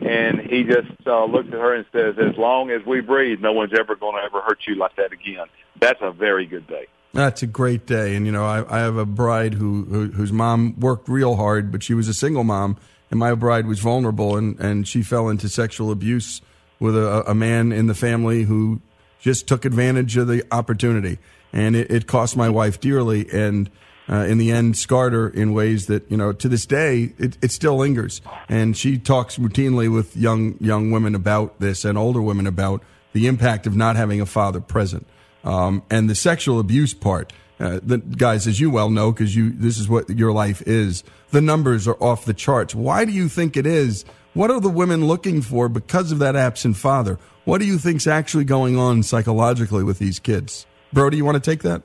[0.01, 3.53] and he just uh, looks at her and says, as long as we breathe, no
[3.53, 5.45] one's ever going to ever hurt you like that again.
[5.79, 6.87] That's a very good day.
[7.13, 8.15] That's a great day.
[8.15, 11.71] And, you know, I, I have a bride who, who whose mom worked real hard,
[11.71, 12.77] but she was a single mom,
[13.09, 16.41] and my bride was vulnerable, and, and she fell into sexual abuse–
[16.79, 18.81] with a, a man in the family who
[19.19, 21.17] just took advantage of the opportunity.
[21.53, 23.27] And it, it cost my wife dearly.
[23.31, 23.69] And
[24.09, 27.37] uh, in the end, scarred her in ways that, you know, to this day, it,
[27.41, 28.21] it still lingers.
[28.47, 32.83] And she talks routinely with young, young women about this and older women about
[33.13, 35.07] the impact of not having a father present.
[35.43, 39.51] Um, and the sexual abuse part, uh, the guys, as you well know, because you,
[39.51, 41.03] this is what your life is.
[41.31, 42.75] The numbers are off the charts.
[42.75, 44.05] Why do you think it is
[44.37, 47.17] what are the women looking for because of that absent father?
[47.43, 50.67] What do you think's actually going on psychologically with these kids?
[50.93, 51.81] Brodie, you want to take that?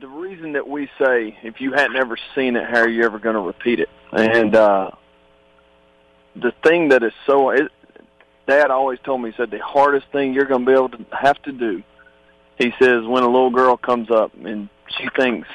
[0.00, 3.18] The reason that we say if you hadn't ever seen it, how are you ever
[3.18, 3.88] going to repeat it?
[4.12, 4.90] And uh,
[6.36, 7.72] the thing that is so, it,
[8.46, 11.06] Dad always told me, he said the hardest thing you're going to be able to
[11.10, 11.82] have to do.
[12.58, 14.68] He says when a little girl comes up and
[14.98, 15.48] she thinks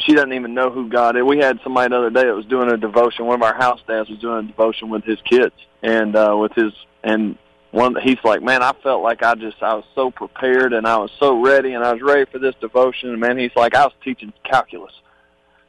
[0.00, 1.22] she doesn't even know who God is.
[1.22, 3.26] We had somebody the other day that was doing a devotion.
[3.26, 6.52] One of our house dads was doing a devotion with his kids and uh, with
[6.52, 6.72] his
[7.02, 7.36] and
[7.70, 7.96] one.
[8.02, 11.10] He's like, man, I felt like I just I was so prepared and I was
[11.18, 13.10] so ready and I was ready for this devotion.
[13.10, 14.92] And man, he's like, I was teaching calculus.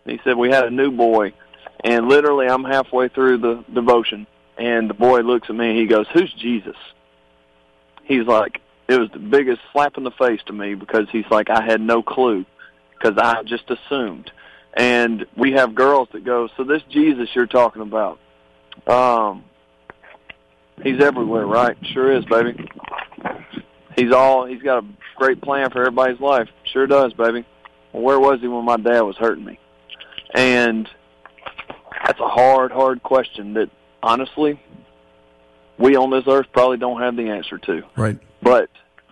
[0.06, 1.34] And he said we had a new boy,
[1.84, 4.26] and literally I'm halfway through the devotion,
[4.58, 5.70] and the boy looks at me.
[5.70, 6.76] and He goes, "Who's Jesus?"
[8.04, 11.50] He's like, it was the biggest slap in the face to me because he's like,
[11.50, 12.46] I had no clue
[13.02, 14.32] because I just assumed.
[14.74, 18.20] And we have girls that go, so this Jesus you're talking about,
[18.88, 19.44] um,
[20.82, 21.76] he's everywhere, right?
[21.94, 22.66] Sure is, baby.
[23.98, 24.88] He's all, he's got a
[25.18, 26.48] great plan for everybody's life.
[26.72, 27.46] Sure does, baby.
[27.92, 29.60] Well, where was he when my dad was hurting me?
[30.34, 30.88] And
[32.06, 33.70] that's a hard, hard question that
[34.02, 34.60] honestly,
[35.78, 37.84] we on this earth probably don't have the answer to.
[37.98, 38.18] Right.
[38.42, 38.70] But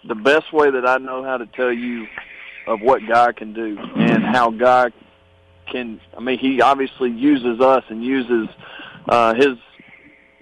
[0.07, 2.07] the best way that I know how to tell you
[2.69, 4.93] of what God can do and how God
[5.71, 5.99] can.
[6.17, 8.47] I mean, He obviously uses us and uses
[9.07, 9.57] uh, His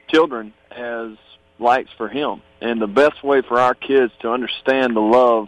[0.08, 1.18] children as
[1.60, 2.41] lights for him.
[2.62, 5.48] And the best way for our kids to understand the love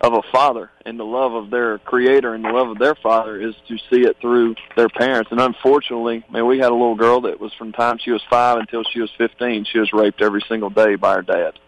[0.00, 3.40] of a father and the love of their creator and the love of their father
[3.40, 5.30] is to see it through their parents.
[5.30, 8.58] And unfortunately, man, we had a little girl that was from time she was five
[8.58, 11.58] until she was 15, she was raped every single day by her dad.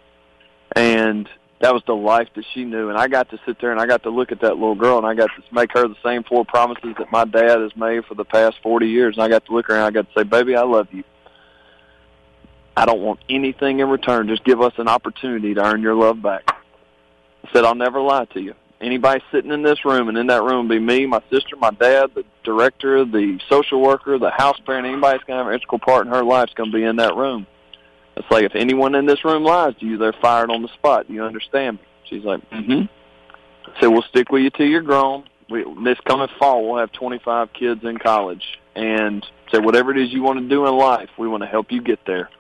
[0.75, 1.29] And
[1.67, 2.91] that was the life that she knew.
[2.91, 4.99] And I got to sit there and I got to look at that little girl
[4.99, 8.05] and I got to make her the same four promises that my dad has made
[8.05, 9.17] for the past 40 years.
[9.17, 11.03] And I got to look her and I got to say, baby, I love you.
[12.77, 14.29] I don't want anything in return.
[14.29, 16.45] Just give us an opportunity to earn your love back.
[16.47, 18.55] I said, I'll never lie to you.
[18.81, 22.11] Anybody sitting in this room, and in that room be me, my sister, my dad,
[22.15, 25.81] the director, the social worker, the house parent, anybody that's going to have an integral
[25.81, 27.45] part in her life is going to be in that room.
[28.17, 31.07] It's like if anyone in this room lies to you, they're fired on the spot.
[31.09, 31.79] Do you understand?
[32.05, 32.85] She's like, mm-hmm.
[33.71, 35.25] I said, we'll stick with you till you're grown.
[35.51, 38.43] We, this coming fall, we'll have 25 kids in college.
[38.75, 41.71] And say, whatever it is you want to do in life, we want to help
[41.71, 42.31] you get there.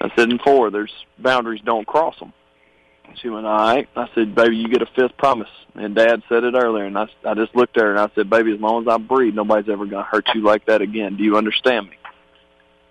[0.00, 2.32] I said, and four, there's boundaries, don't cross them.
[3.20, 3.88] She went, all right.
[3.96, 5.48] I said, baby, you get a fifth promise.
[5.74, 8.28] And Dad said it earlier, and I, I just looked at her and I said,
[8.28, 11.16] baby, as long as I breathe, nobody's ever going to hurt you like that again.
[11.16, 11.96] Do you understand me?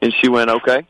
[0.01, 0.87] And she went, okay.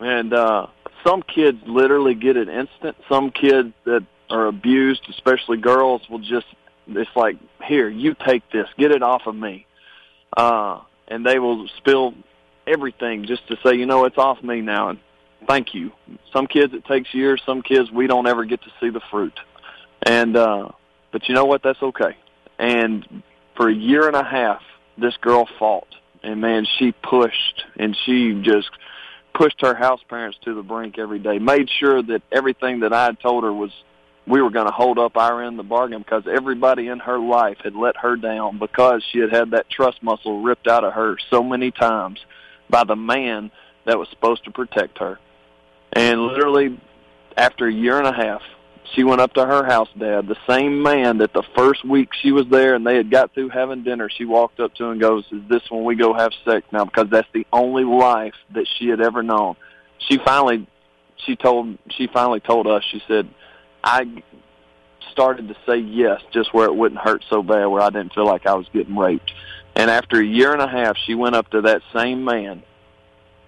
[0.00, 0.66] And uh,
[1.04, 2.96] some kids literally get it instant.
[3.08, 6.46] Some kids that are abused, especially girls, will just,
[6.86, 9.66] it's like, here, you take this, get it off of me.
[10.36, 12.14] Uh, and they will spill
[12.66, 14.90] everything just to say, you know, it's off me now.
[14.90, 14.98] And
[15.46, 15.92] thank you.
[16.32, 17.42] Some kids it takes years.
[17.44, 19.38] Some kids we don't ever get to see the fruit.
[20.02, 20.68] And uh,
[21.10, 21.62] but you know what?
[21.62, 22.16] That's okay.
[22.58, 23.22] And
[23.56, 24.62] for a year and a half,
[24.96, 25.88] this girl fought,
[26.22, 28.70] and man, she pushed and she just
[29.38, 31.38] pushed her house parents to the brink every day.
[31.38, 33.70] Made sure that everything that I had told her was
[34.26, 37.20] we were going to hold up our end of the bargain because everybody in her
[37.20, 40.92] life had let her down because she had had that trust muscle ripped out of
[40.92, 42.18] her so many times
[42.68, 43.52] by the man
[43.86, 45.20] that was supposed to protect her.
[45.92, 46.78] And literally,
[47.36, 48.42] after a year and a half,
[48.94, 52.32] she went up to her house dad, the same man that the first week she
[52.32, 55.24] was there and they had got through having dinner, she walked up to and goes,
[55.30, 56.84] Is this when we go have sex now?
[56.84, 59.56] Because that's the only life that she had ever known.
[60.08, 60.66] She finally
[61.26, 63.28] she told she finally told us, she said,
[63.82, 64.22] I
[65.12, 68.26] started to say yes just where it wouldn't hurt so bad where I didn't feel
[68.26, 69.32] like I was getting raped.
[69.74, 72.62] And after a year and a half she went up to that same man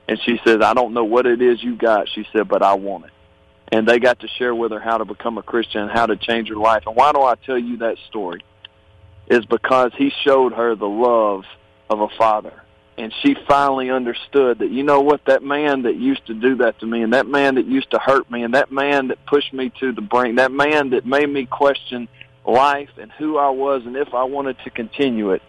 [0.09, 2.09] and she says, I don't know what it is you got.
[2.09, 3.13] She said, but I want it.
[3.73, 6.49] And they got to share with her how to become a Christian how to change
[6.49, 6.85] her life.
[6.87, 8.45] And why do I tell you that story?
[9.29, 11.45] Is because he showed her the love
[11.89, 12.63] of a father.
[12.99, 16.79] And she finally understood that, you know what, that man that used to do that
[16.81, 19.55] to me and that man that used to hurt me and that man that pushed
[19.55, 22.09] me to the brink, that man that made me question
[22.47, 25.43] life and who I was and if I wanted to continue it,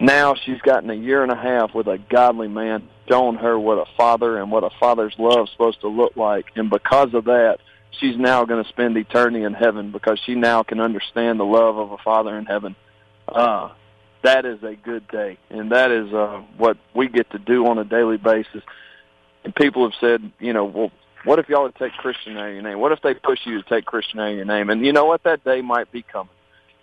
[0.00, 3.78] now she's gotten a year and a half with a godly man shown her what
[3.78, 6.46] a father and what a father's love is supposed to look like.
[6.54, 7.58] And because of that,
[7.90, 11.76] she's now going to spend eternity in heaven because she now can understand the love
[11.76, 12.76] of a father in heaven.
[13.28, 13.70] Uh,
[14.22, 15.38] that is a good day.
[15.50, 18.62] And that is uh, what we get to do on a daily basis.
[19.44, 20.92] And people have said, you know, well,
[21.24, 22.78] what if y'all would take Christian out of your name?
[22.78, 24.70] What if they push you to take Christian out of your name?
[24.70, 25.24] And you know what?
[25.24, 26.30] That day might be coming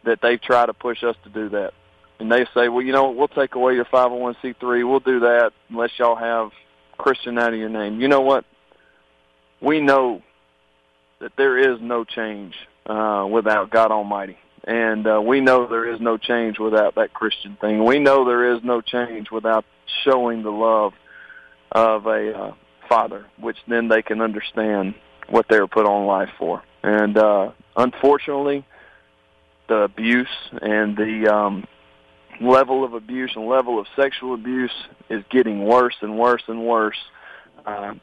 [0.04, 1.74] that they try to push us to do that
[2.20, 4.88] and they say, well, you know, we'll take away your 501c3.
[4.88, 6.52] We'll do that unless y'all have
[6.98, 8.02] Christian out of your name.
[8.02, 8.46] You know what?
[9.62, 10.22] We know
[11.20, 14.38] that there is no change uh, without God Almighty.
[14.64, 17.86] And uh, we know there is no change without that Christian thing.
[17.86, 19.64] We know there is no change without
[20.04, 20.94] showing the love
[21.72, 22.54] of a uh,
[22.90, 24.96] father, which then they can understand
[25.30, 26.64] what they were put on life for.
[26.84, 28.66] And uh, unfortunately,
[29.68, 30.28] the abuse
[30.62, 31.68] and the um,
[32.42, 34.74] level of abuse and level of sexual abuse
[35.10, 36.98] is getting worse and worse and worse.
[37.66, 37.96] Uh,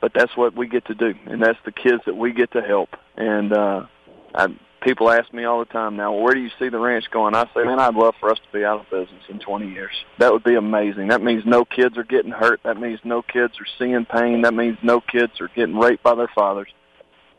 [0.00, 2.62] but that's what we get to do, and that's the kids that we get to
[2.62, 2.88] help.
[3.16, 3.86] And uh,
[4.34, 4.46] I,
[4.80, 7.34] people ask me all the time now, where do you see the ranch going?
[7.34, 9.92] I say, man, I'd love for us to be out of business in 20 years.
[10.18, 11.08] That would be amazing.
[11.08, 12.60] That means no kids are getting hurt.
[12.64, 14.42] That means no kids are seeing pain.
[14.42, 16.68] That means no kids are getting raped by their fathers.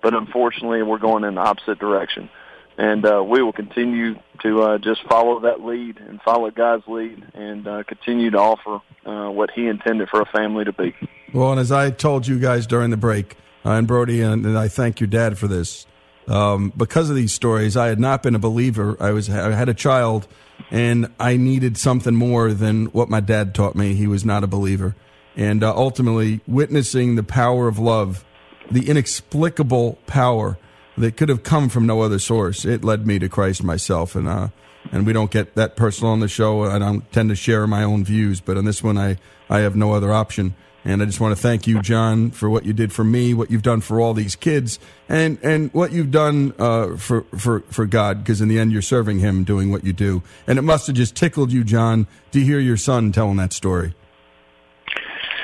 [0.03, 2.29] But unfortunately, we're going in the opposite direction
[2.77, 7.23] and uh, we will continue to uh, just follow that lead and follow God's lead
[7.33, 10.95] and uh, continue to offer uh, what He intended for a family to be.
[11.33, 14.57] Well, and as I told you guys during the break, uh, and Brodie, and, and,
[14.57, 15.85] I thank your dad for this.
[16.27, 18.97] Um, because of these stories, I had not been a believer.
[18.99, 20.27] I was I had a child,
[20.71, 23.93] and I needed something more than what my dad taught me.
[23.93, 24.95] He was not a believer,
[25.35, 28.23] and uh, ultimately witnessing the power of love,
[28.69, 30.57] the inexplicable power
[30.97, 32.65] that could have come from no other source.
[32.65, 34.49] It led me to Christ myself, and uh,
[34.91, 36.63] and we don't get that personal on the show.
[36.63, 39.17] I don't tend to share my own views, but on this one, I
[39.49, 40.55] I have no other option.
[40.83, 43.51] And I just want to thank you, John, for what you did for me, what
[43.51, 47.85] you've done for all these kids, and and what you've done uh, for for for
[47.85, 48.23] God.
[48.23, 50.23] Because in the end, you're serving Him, doing what you do.
[50.47, 53.93] And it must have just tickled you, John, to hear your son telling that story.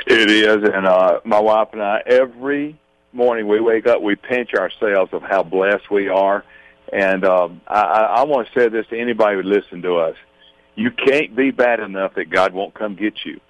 [0.08, 2.80] It is, and uh, my wife and I, every
[3.18, 6.46] morning we wake up, we pinch ourselves of how blessed we are.
[6.94, 10.16] And um, I, I want to say this to anybody who listen to us:
[10.76, 13.42] you can't be bad enough that God won't come get you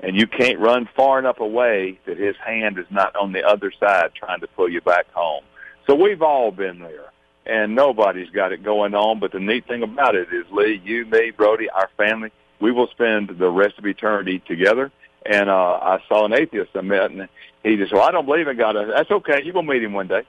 [0.00, 3.72] and you can't run far enough away that his hand is not on the other
[3.80, 5.42] side trying to pull you back home.
[5.86, 7.12] So we've all been there,
[7.46, 9.20] and nobody's got it going on.
[9.20, 12.30] But the neat thing about it is, Lee, you, me, Brodie, our family,
[12.60, 14.90] we will spend the rest of eternity together.
[15.24, 17.28] And uh, I saw an atheist I met, and
[17.66, 18.76] he just, well, I don't believe in God.
[18.76, 19.42] That's okay.
[19.44, 20.22] You're gonna meet him one day,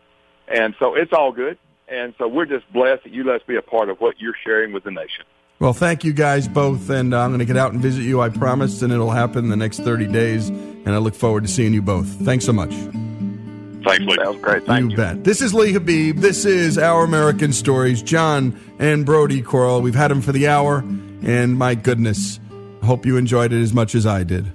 [0.47, 1.57] and so it's all good.
[1.89, 4.35] And so we're just blessed that you let us be a part of what you're
[4.43, 5.23] sharing with the nation.
[5.59, 8.21] Well, thank you guys both, and uh, I'm going to get out and visit you.
[8.21, 8.81] I promise.
[8.81, 10.49] and it'll happen in the next 30 days.
[10.49, 12.07] And I look forward to seeing you both.
[12.07, 12.71] Thanks so much.
[12.71, 14.17] Thanks, Lee.
[14.17, 14.65] That was great.
[14.65, 14.97] Thank you, you.
[14.97, 15.23] bet.
[15.23, 16.17] This is Lee Habib.
[16.17, 18.03] This is Our American Stories.
[18.03, 19.81] John and Brodie Croyle.
[19.81, 20.79] We've had them for the hour,
[21.23, 22.39] and my goodness,
[22.83, 24.51] hope you enjoyed it as much as I did.